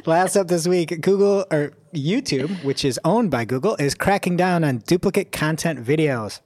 Last 0.06 0.36
up 0.36 0.48
this 0.48 0.66
week, 0.66 1.00
Google 1.02 1.44
or 1.50 1.72
YouTube, 1.94 2.64
which 2.64 2.84
is 2.86 2.98
owned 3.04 3.30
by 3.30 3.44
Google, 3.44 3.76
is 3.76 3.94
cracking 3.94 4.36
down 4.36 4.64
on 4.64 4.78
duplicate 4.78 5.30
content 5.32 5.84
videos. 5.84 6.40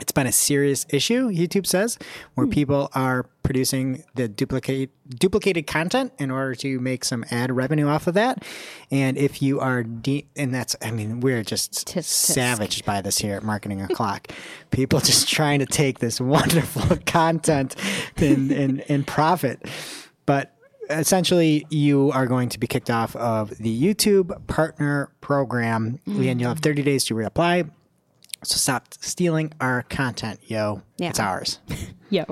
It's 0.00 0.12
been 0.12 0.26
a 0.26 0.32
serious 0.32 0.86
issue, 0.90 1.30
YouTube 1.30 1.66
says, 1.66 1.98
where 2.34 2.46
hmm. 2.46 2.52
people 2.52 2.90
are 2.94 3.26
producing 3.42 4.04
the 4.14 4.28
duplicate 4.28 4.90
duplicated 5.08 5.66
content 5.66 6.12
in 6.18 6.30
order 6.30 6.54
to 6.56 6.80
make 6.80 7.04
some 7.04 7.24
ad 7.30 7.54
revenue 7.54 7.86
off 7.86 8.06
of 8.06 8.14
that. 8.14 8.44
And 8.90 9.16
if 9.16 9.40
you 9.40 9.60
are 9.60 9.84
de- 9.84 10.26
and 10.36 10.52
that's 10.54 10.76
I 10.82 10.90
mean, 10.90 11.20
we're 11.20 11.44
just 11.44 11.72
Tisk, 11.86 11.98
tisk. 11.98 12.04
savaged 12.04 12.84
by 12.84 13.00
this 13.00 13.18
here 13.18 13.36
at 13.36 13.42
Marketing 13.42 13.80
O'Clock. 13.90 14.32
people 14.70 15.00
just 15.00 15.28
trying 15.32 15.60
to 15.60 15.66
take 15.66 16.00
this 16.00 16.20
wonderful 16.20 16.96
content 17.06 17.76
and, 18.16 18.50
and, 18.50 18.84
and 18.88 19.06
profit. 19.06 19.62
But 20.26 20.52
essentially 20.90 21.66
you 21.70 22.10
are 22.12 22.26
going 22.26 22.48
to 22.48 22.58
be 22.58 22.66
kicked 22.66 22.90
off 22.90 23.16
of 23.16 23.50
the 23.58 23.82
YouTube 23.82 24.46
partner 24.46 25.10
program 25.20 26.00
mm-hmm. 26.06 26.28
and 26.28 26.40
you'll 26.40 26.50
have 26.50 26.60
30 26.60 26.82
days 26.82 27.04
to 27.06 27.14
reapply. 27.14 27.70
So 28.42 28.56
stop 28.56 28.94
stealing 29.00 29.52
our 29.60 29.82
content, 29.82 30.40
yo. 30.44 30.82
Yeah. 30.98 31.10
It's 31.10 31.20
ours. 31.20 31.58
Yo. 32.10 32.24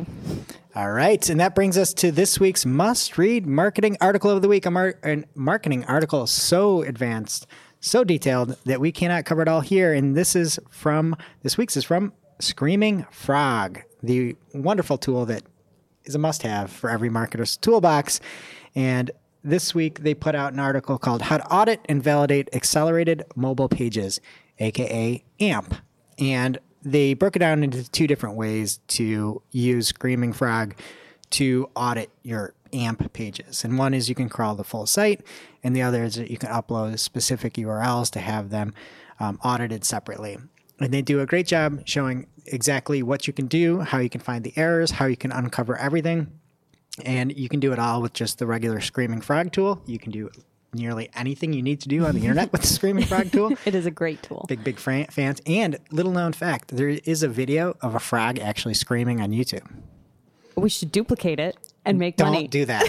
All 0.76 0.92
right. 0.92 1.28
And 1.28 1.40
that 1.40 1.56
brings 1.56 1.76
us 1.76 1.92
to 1.94 2.12
this 2.12 2.38
week's 2.38 2.64
must 2.64 3.18
read 3.18 3.44
marketing 3.44 3.96
article 4.00 4.30
of 4.30 4.40
the 4.40 4.46
week. 4.48 4.66
A, 4.66 4.70
mar- 4.70 4.94
a 5.04 5.24
marketing 5.34 5.84
article 5.86 6.28
so 6.28 6.82
advanced, 6.82 7.48
so 7.80 8.04
detailed 8.04 8.56
that 8.66 8.80
we 8.80 8.92
cannot 8.92 9.24
cover 9.24 9.42
it 9.42 9.48
all 9.48 9.62
here. 9.62 9.92
And 9.92 10.16
this 10.16 10.36
is 10.36 10.60
from, 10.70 11.16
this 11.42 11.58
week's 11.58 11.76
is 11.76 11.82
from 11.84 12.12
Screaming 12.40 13.04
Frog, 13.10 13.80
the 14.02 14.36
wonderful 14.52 14.96
tool 14.96 15.26
that 15.26 15.42
is 16.04 16.14
a 16.14 16.18
must 16.18 16.42
have 16.42 16.70
for 16.70 16.88
every 16.90 17.10
marketer's 17.10 17.56
toolbox. 17.56 18.20
And 18.76 19.10
this 19.42 19.74
week 19.74 20.00
they 20.00 20.14
put 20.14 20.34
out 20.34 20.52
an 20.52 20.60
article 20.60 20.98
called 20.98 21.22
How 21.22 21.38
to 21.38 21.46
Audit 21.52 21.80
and 21.88 22.02
Validate 22.02 22.48
Accelerated 22.52 23.24
Mobile 23.34 23.68
Pages, 23.68 24.20
aka 24.58 25.24
AMP. 25.40 25.74
And 26.18 26.58
they 26.82 27.14
broke 27.14 27.36
it 27.36 27.40
down 27.40 27.62
into 27.62 27.90
two 27.90 28.06
different 28.06 28.36
ways 28.36 28.80
to 28.88 29.42
use 29.50 29.88
Screaming 29.88 30.32
Frog 30.32 30.74
to 31.30 31.68
audit 31.74 32.10
your 32.22 32.54
AMP 32.72 33.12
pages. 33.12 33.64
And 33.64 33.78
one 33.78 33.94
is 33.94 34.08
you 34.08 34.14
can 34.14 34.28
crawl 34.28 34.54
the 34.54 34.64
full 34.64 34.86
site, 34.86 35.22
and 35.62 35.74
the 35.74 35.82
other 35.82 36.04
is 36.04 36.16
that 36.16 36.30
you 36.30 36.36
can 36.36 36.50
upload 36.50 36.98
specific 36.98 37.54
URLs 37.54 38.10
to 38.10 38.20
have 38.20 38.50
them 38.50 38.74
um, 39.18 39.38
audited 39.42 39.84
separately. 39.84 40.38
And 40.80 40.92
they 40.92 41.02
do 41.02 41.20
a 41.20 41.26
great 41.26 41.46
job 41.46 41.82
showing 41.86 42.26
exactly 42.46 43.02
what 43.02 43.26
you 43.26 43.32
can 43.32 43.46
do, 43.46 43.80
how 43.80 43.98
you 43.98 44.10
can 44.10 44.20
find 44.20 44.44
the 44.44 44.52
errors, 44.56 44.92
how 44.92 45.06
you 45.06 45.16
can 45.16 45.32
uncover 45.32 45.76
everything. 45.76 46.38
And 47.04 47.36
you 47.36 47.48
can 47.48 47.60
do 47.60 47.72
it 47.72 47.78
all 47.78 48.02
with 48.02 48.12
just 48.12 48.38
the 48.38 48.46
regular 48.46 48.80
Screaming 48.80 49.20
Frog 49.20 49.52
tool. 49.52 49.82
You 49.86 49.98
can 49.98 50.12
do 50.12 50.30
nearly 50.74 51.10
anything 51.14 51.52
you 51.52 51.62
need 51.62 51.80
to 51.82 51.88
do 51.88 52.04
on 52.04 52.14
the 52.14 52.20
internet 52.22 52.52
with 52.52 52.62
the 52.62 52.66
Screaming 52.68 53.04
Frog 53.04 53.30
tool. 53.32 53.52
It 53.64 53.74
is 53.74 53.86
a 53.86 53.90
great 53.90 54.22
tool. 54.22 54.44
Big, 54.48 54.62
big 54.64 54.78
fran- 54.78 55.06
fans. 55.06 55.40
And 55.46 55.78
little 55.90 56.12
known 56.12 56.32
fact 56.32 56.68
there 56.76 56.88
is 56.88 57.22
a 57.22 57.28
video 57.28 57.76
of 57.80 57.94
a 57.94 58.00
frog 58.00 58.38
actually 58.38 58.74
screaming 58.74 59.20
on 59.20 59.30
YouTube. 59.30 59.66
We 60.56 60.68
should 60.68 60.92
duplicate 60.92 61.40
it 61.40 61.56
and 61.84 61.98
make 61.98 62.16
Don't 62.16 62.32
money. 62.32 62.48
do 62.48 62.64
that. 62.66 62.88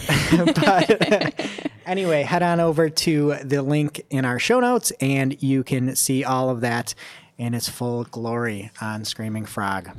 but 1.40 1.70
anyway, 1.86 2.24
head 2.24 2.44
on 2.44 2.60
over 2.60 2.90
to 2.90 3.36
the 3.44 3.62
link 3.62 4.06
in 4.10 4.26
our 4.26 4.40
show 4.40 4.60
notes 4.60 4.92
and 5.02 5.42
you 5.42 5.64
can 5.64 5.96
see 5.96 6.24
all 6.24 6.50
of 6.50 6.62
that 6.62 6.94
in 7.38 7.54
its 7.54 7.68
full 7.68 8.04
glory 8.06 8.72
on 8.82 9.04
Screaming 9.04 9.46
Frog. 9.46 9.90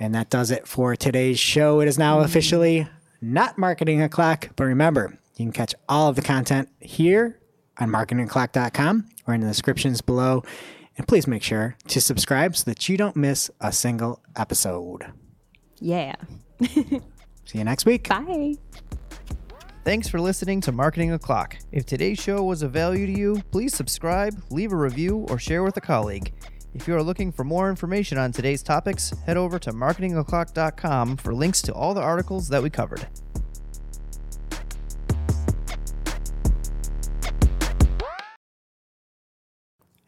And 0.00 0.14
that 0.14 0.30
does 0.30 0.50
it 0.50 0.66
for 0.66 0.96
today's 0.96 1.38
show. 1.38 1.80
It 1.80 1.88
is 1.88 1.98
now 1.98 2.20
officially 2.20 2.88
not 3.20 3.58
Marketing 3.58 4.00
O'Clock, 4.02 4.50
but 4.56 4.64
remember, 4.64 5.18
you 5.36 5.46
can 5.46 5.52
catch 5.52 5.74
all 5.88 6.08
of 6.08 6.16
the 6.16 6.22
content 6.22 6.68
here 6.80 7.40
on 7.78 7.90
marketingoclock.com 7.90 9.08
or 9.26 9.34
in 9.34 9.40
the 9.40 9.46
descriptions 9.48 10.00
below. 10.00 10.42
And 10.96 11.08
please 11.08 11.26
make 11.26 11.42
sure 11.42 11.76
to 11.88 12.00
subscribe 12.00 12.56
so 12.56 12.70
that 12.70 12.88
you 12.88 12.96
don't 12.96 13.16
miss 13.16 13.50
a 13.60 13.72
single 13.72 14.22
episode. 14.36 15.12
yeah. 15.80 16.14
See 17.46 17.58
you 17.58 17.64
next 17.64 17.84
week. 17.84 18.08
Bye. 18.08 18.54
Thanks 19.84 20.08
for 20.08 20.18
listening 20.18 20.62
to 20.62 20.72
Marketing 20.72 21.12
O'Clock. 21.12 21.58
If 21.72 21.84
today's 21.84 22.18
show 22.18 22.42
was 22.42 22.62
of 22.62 22.70
value 22.70 23.06
to 23.06 23.12
you, 23.12 23.42
please 23.50 23.74
subscribe, 23.74 24.40
leave 24.50 24.72
a 24.72 24.76
review, 24.76 25.26
or 25.28 25.38
share 25.38 25.62
with 25.62 25.76
a 25.76 25.80
colleague. 25.80 26.32
If 26.72 26.88
you 26.88 26.96
are 26.96 27.02
looking 27.02 27.30
for 27.32 27.44
more 27.44 27.68
information 27.68 28.16
on 28.16 28.32
today's 28.32 28.62
topics, 28.62 29.12
head 29.26 29.36
over 29.36 29.58
to 29.58 29.72
marketingoclock.com 29.72 31.18
for 31.18 31.34
links 31.34 31.60
to 31.62 31.74
all 31.74 31.92
the 31.92 32.00
articles 32.00 32.48
that 32.48 32.62
we 32.62 32.70
covered. 32.70 33.06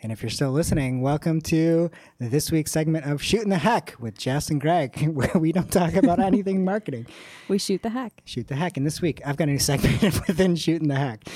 And 0.02 0.12
if 0.12 0.22
you're 0.22 0.30
still 0.30 0.50
listening, 0.50 1.00
welcome 1.00 1.40
to 1.42 1.90
this 2.18 2.52
week's 2.52 2.70
segment 2.70 3.06
of 3.06 3.22
Shooting 3.22 3.48
the 3.48 3.59
Heck 3.59 3.94
with 3.98 4.18
Jess 4.18 4.50
and 4.50 4.61
Greg, 4.61 5.09
where 5.14 5.30
we 5.35 5.52
don't 5.52 5.72
talk 5.72 5.94
about 5.94 6.18
anything 6.18 6.64
marketing. 6.66 7.06
We 7.48 7.56
shoot 7.59 7.82
the 7.82 7.88
heck. 7.88 8.20
Shoot 8.26 8.48
the 8.48 8.56
Heck. 8.56 8.76
And 8.76 8.85
this 8.85 9.00
week, 9.00 9.22
I've 9.24 9.37
got 9.37 9.48
a 9.48 9.52
new 9.52 9.59
segment 9.59 10.02
within 10.26 10.54
Shooting 10.54 10.88
the 10.88 10.96
Heck 10.96 11.26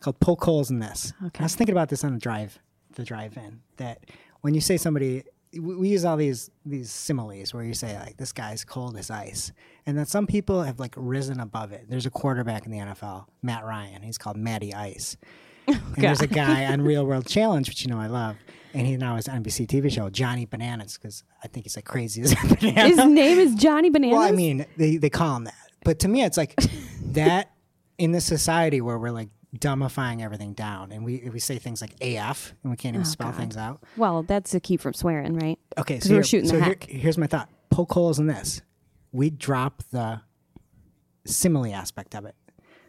called 0.00 0.20
Poke 0.20 0.44
Holes 0.44 0.70
in 0.70 0.80
This. 0.80 1.14
Okay. 1.26 1.40
I 1.40 1.44
was 1.44 1.54
thinking 1.54 1.72
about 1.72 1.88
this 1.88 2.04
on 2.04 2.12
the 2.12 2.20
drive, 2.20 2.58
the 2.94 3.04
drive-in, 3.04 3.60
that 3.78 4.04
when 4.42 4.54
you 4.54 4.60
say 4.60 4.76
somebody, 4.76 5.24
we 5.54 5.76
we 5.76 5.88
use 5.88 6.04
all 6.04 6.16
these 6.16 6.50
these 6.64 6.90
similes 6.90 7.54
where 7.54 7.64
you 7.64 7.74
say 7.74 7.98
like 7.98 8.18
this 8.18 8.32
guy's 8.32 8.64
cold 8.64 8.96
as 8.98 9.10
ice, 9.10 9.50
and 9.86 9.96
that 9.96 10.08
some 10.08 10.26
people 10.26 10.62
have 10.62 10.78
like 10.78 10.94
risen 10.96 11.40
above 11.40 11.72
it. 11.72 11.86
There's 11.88 12.06
a 12.06 12.10
quarterback 12.10 12.66
in 12.66 12.72
the 12.72 12.78
NFL, 12.78 13.26
Matt 13.42 13.64
Ryan. 13.64 14.02
He's 14.02 14.18
called 14.18 14.36
Matty 14.36 14.74
Ice. 14.74 15.16
and 15.94 15.96
there's 15.96 16.20
a 16.20 16.26
guy 16.26 16.66
on 16.66 16.82
Real 16.82 17.04
World 17.06 17.26
Challenge, 17.26 17.68
which 17.68 17.82
you 17.84 17.90
know 17.90 17.98
I 17.98 18.06
love, 18.06 18.36
and 18.74 18.86
he 18.86 18.96
now 18.96 19.16
has 19.16 19.28
an 19.28 19.42
NBC 19.42 19.66
TV 19.66 19.90
show, 19.90 20.08
Johnny 20.10 20.44
Bananas, 20.46 20.96
because 20.98 21.24
I 21.42 21.48
think 21.48 21.66
he's 21.66 21.76
like 21.76 21.84
crazy 21.84 22.22
as 22.22 22.32
a 22.32 22.36
banana. 22.54 22.88
His 22.88 22.98
name 23.04 23.38
is 23.38 23.54
Johnny 23.54 23.90
Bananas. 23.90 24.16
Well, 24.16 24.26
I 24.26 24.32
mean, 24.32 24.66
they, 24.76 24.96
they 24.96 25.10
call 25.10 25.36
him 25.36 25.44
that. 25.44 25.54
But 25.84 25.98
to 26.00 26.08
me, 26.08 26.22
it's 26.24 26.36
like 26.36 26.54
that 27.12 27.50
in 27.98 28.12
this 28.12 28.24
society 28.24 28.80
where 28.80 28.98
we're 28.98 29.10
like 29.10 29.28
dumbifying 29.58 30.22
everything 30.22 30.52
down 30.52 30.92
and 30.92 31.04
we 31.04 31.28
we 31.32 31.40
say 31.40 31.58
things 31.58 31.80
like 31.80 31.92
AF 32.00 32.54
and 32.62 32.70
we 32.70 32.76
can't 32.76 32.94
even 32.94 33.04
oh, 33.04 33.10
spell 33.10 33.28
Oh, 33.28 33.30
God. 33.32 33.40
things 33.40 33.56
out. 33.56 33.82
well, 33.96 34.22
that's 34.22 34.54
a 34.54 34.60
key 34.60 34.76
from 34.76 34.92
swearing, 34.94 35.34
right? 35.36 35.58
Okay, 35.76 35.98
so, 35.98 36.14
we're 36.14 36.22
shooting 36.22 36.48
so 36.48 36.54
the 36.56 36.62
here- 36.64 36.68
heck. 36.74 36.84
here's 36.84 37.18
my 37.18 37.26
thought. 37.26 37.48
Poke 37.68 37.92
holes 37.92 38.20
in 38.20 38.26
this. 38.28 38.62
We 39.10 39.28
drop 39.30 39.82
the 39.90 40.20
simile 41.26 41.74
aspect 41.74 42.14
of 42.14 42.24
it. 42.26 42.34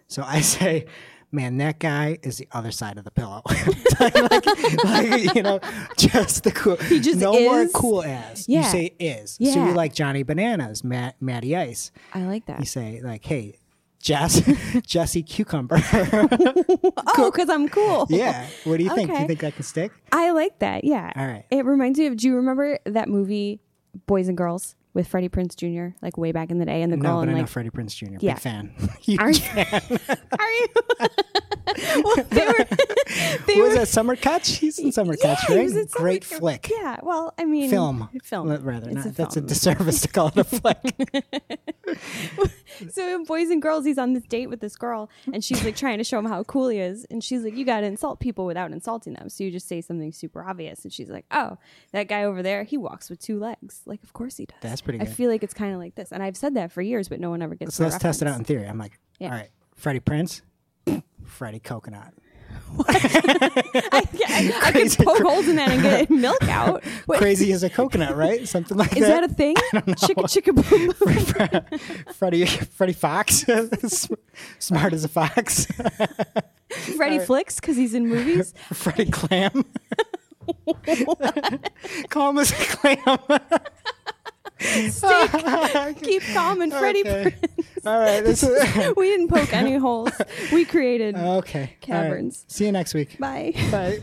So 0.07 0.23
I 0.23 0.41
say, 0.41 0.85
man, 1.31 1.57
that 1.57 1.79
guy 1.79 2.17
is 2.23 2.37
the 2.37 2.47
other 2.51 2.71
side 2.71 2.97
of 2.97 3.03
the 3.03 3.11
pillow. 3.11 3.41
like, 3.99 4.15
like, 4.83 5.35
you 5.35 5.43
know, 5.43 5.59
just 5.97 6.43
the 6.43 6.51
cool. 6.51 6.75
He 6.77 6.99
just 6.99 7.19
no 7.19 7.33
more 7.33 7.61
is? 7.61 7.71
cool 7.71 8.03
as. 8.03 8.47
You 8.47 8.63
say 8.63 8.93
is. 8.99 9.37
Yeah. 9.39 9.53
So 9.53 9.65
you 9.65 9.73
like 9.73 9.93
Johnny 9.93 10.23
Bananas, 10.23 10.83
Matt, 10.83 11.15
Matty 11.21 11.55
Ice. 11.55 11.91
I 12.13 12.23
like 12.23 12.45
that. 12.47 12.59
You 12.59 12.65
say 12.65 13.01
like, 13.03 13.25
hey, 13.25 13.57
Jess, 13.99 14.41
Jesse 14.85 15.23
Cucumber. 15.23 15.77
Oh, 17.17 17.29
because 17.29 17.49
I'm 17.49 17.67
cool. 17.69 18.07
yeah. 18.09 18.47
What 18.63 18.77
do 18.77 18.83
you 18.83 18.93
think? 18.95 19.11
Do 19.11 19.19
you 19.19 19.27
think 19.27 19.41
that 19.41 19.53
can 19.55 19.63
stick? 19.63 19.91
I 20.11 20.31
like 20.31 20.59
that. 20.59 20.83
Yeah. 20.83 21.11
All 21.15 21.27
right. 21.27 21.45
It 21.51 21.65
reminds 21.65 21.99
me 21.99 22.07
of. 22.07 22.15
Do 22.17 22.27
you 22.27 22.35
remember 22.35 22.79
that 22.85 23.09
movie, 23.09 23.59
Boys 24.05 24.27
and 24.27 24.37
Girls, 24.37 24.75
with 24.93 25.07
Freddie 25.07 25.29
Prinze 25.29 25.55
Jr. 25.55 25.95
Like 26.01 26.17
way 26.17 26.31
back 26.31 26.51
in 26.51 26.57
the 26.59 26.65
day, 26.65 26.81
and 26.81 26.91
the 26.91 26.97
No, 26.97 27.03
girl 27.03 27.15
but 27.17 27.21
and 27.23 27.31
I 27.31 27.33
know 27.35 27.39
like. 27.41 27.49
Freddie 27.49 27.69
Prinze 27.69 27.95
Jr. 27.95 28.17
Yeah. 28.19 28.33
Big 28.33 28.39
fan. 28.41 28.73
Huge 29.01 29.19
Are 29.21 29.29
you? 29.31 29.39
fan. 29.39 29.81
Are 30.39 30.51
you? 30.51 30.67
well, 32.03 32.15
they 32.29 32.45
were. 32.47 32.65
They 33.45 33.55
What 33.55 33.63
was 33.63 33.73
were. 33.73 33.79
that 33.79 33.87
Summer 33.87 34.15
Catch? 34.15 34.57
He's 34.57 34.79
in 34.79 34.91
Summer 34.91 35.15
Yeah, 35.21 35.35
Catch, 35.35 35.49
right? 35.49 35.69
Summer 35.69 35.85
Great 35.91 36.23
flick. 36.23 36.69
Yeah. 36.73 36.97
Well, 37.03 37.33
I 37.37 37.43
mean, 37.45 37.69
Film. 37.69 38.07
Film. 38.23 38.49
Rather, 38.49 38.87
It's 38.89 38.95
not, 38.97 39.05
a 39.05 39.09
that's 39.11 39.35
a 39.37 39.41
disservice 39.41 40.01
to 40.01 40.07
call 40.07 40.27
it 40.27 40.37
a 40.37 40.43
flick. 40.45 40.77
So 42.91 43.15
in 43.15 43.23
Boys 43.23 43.49
and 43.49 43.61
Girls, 43.61 43.85
he's 43.85 43.97
on 43.97 44.13
this 44.13 44.23
date 44.23 44.47
with 44.47 44.59
this 44.59 44.75
girl, 44.75 45.09
and 45.33 45.43
she's 45.43 45.63
like 45.63 45.75
trying 45.75 45.97
to 45.97 46.03
show 46.03 46.19
him 46.19 46.25
how 46.25 46.43
cool 46.43 46.67
he 46.69 46.79
is, 46.79 47.05
and 47.11 47.23
she's 47.23 47.43
like, 47.43 47.55
"You 47.55 47.65
got 47.65 47.81
to 47.81 47.85
insult 47.87 48.19
people 48.19 48.45
without 48.45 48.71
insulting 48.71 49.13
them." 49.13 49.29
So 49.29 49.43
you 49.43 49.51
just 49.51 49.67
say 49.67 49.81
something 49.81 50.11
super 50.11 50.43
obvious, 50.43 50.83
and 50.83 50.91
she's 50.91 51.09
like, 51.09 51.25
"Oh, 51.31 51.57
that 51.91 52.07
guy 52.07 52.23
over 52.23 52.41
there, 52.43 52.63
he 52.63 52.77
walks 52.77 53.09
with 53.09 53.19
two 53.19 53.39
legs. 53.39 53.81
Like, 53.85 54.03
of 54.03 54.13
course 54.13 54.37
he 54.37 54.45
does." 54.45 54.57
That's 54.61 54.81
pretty 54.81 54.99
I 55.01 55.05
feel 55.05 55.29
like 55.29 55.43
it's 55.43 55.53
kind 55.53 55.73
of 55.73 55.79
like 55.79 55.95
this, 55.95 56.11
and 56.11 56.21
I've 56.23 56.37
said 56.37 56.55
that 56.55 56.71
for 56.71 56.81
years, 56.81 57.07
but 57.09 57.19
no 57.19 57.29
one 57.29 57.41
ever 57.41 57.55
gets. 57.55 57.75
so 57.75 57.83
let's 57.83 57.97
test 57.97 58.21
it 58.21 58.27
out 58.27 58.37
in 58.37 58.43
theory. 58.43 58.65
I'm 58.67 58.77
like, 58.77 58.99
Yeah. 59.19 59.27
all 59.29 59.33
right, 59.37 59.49
Freddie 59.75 59.99
Prinze, 59.99 60.41
Freddie 61.23 61.59
Coconut. 61.59 62.13
I, 62.87 64.07
I, 64.27 64.61
I 64.63 64.71
could 64.71 64.91
poke 64.97 65.21
holes 65.21 65.47
in 65.47 65.55
that 65.57 65.71
and 65.71 65.81
get 65.81 66.09
milk 66.09 66.43
out. 66.43 66.83
Wait, 67.07 67.17
Crazy 67.17 67.51
as 67.51 67.63
a 67.63 67.69
coconut, 67.69 68.15
right? 68.15 68.47
Something 68.47 68.77
like 68.77 68.95
Is 68.95 69.05
that 69.07 69.21
that. 69.21 69.31
a 69.31 69.33
thing? 69.33 69.55
Chicka 69.75 70.23
chicka 70.25 70.53
boom. 70.69 70.93
boom. 72.05 72.13
Freddie, 72.13 72.45
Freddie 72.45 72.93
Fox, 72.93 73.45
smart 74.59 74.93
as 74.93 75.03
a 75.03 75.09
fox. 75.09 75.67
Freddie 76.95 77.19
flicks 77.19 77.59
because 77.59 77.75
he's 77.75 77.93
in 77.93 78.07
movies. 78.07 78.53
Freddie 78.73 79.11
Clam. 79.11 79.65
Call 82.09 82.29
him 82.31 82.37
as 82.39 82.51
a 82.51 82.55
clam. 82.55 83.19
Keep 86.01 86.23
calm 86.33 86.61
and 86.61 86.71
Freddie. 86.71 87.01
Okay. 87.01 87.35
All 87.85 87.99
right. 87.99 88.23
This 88.23 88.43
is, 88.43 88.95
We 88.97 89.07
didn't 89.07 89.29
poke 89.29 89.53
any 89.53 89.75
holes. 89.75 90.11
We 90.51 90.65
created 90.65 91.15
okay. 91.15 91.59
All 91.59 91.65
right. 91.65 91.81
Caverns. 91.81 92.45
See 92.47 92.65
you 92.65 92.71
next 92.71 92.93
week. 92.93 93.17
Bye. 93.19 93.53
Bye. 93.71 93.99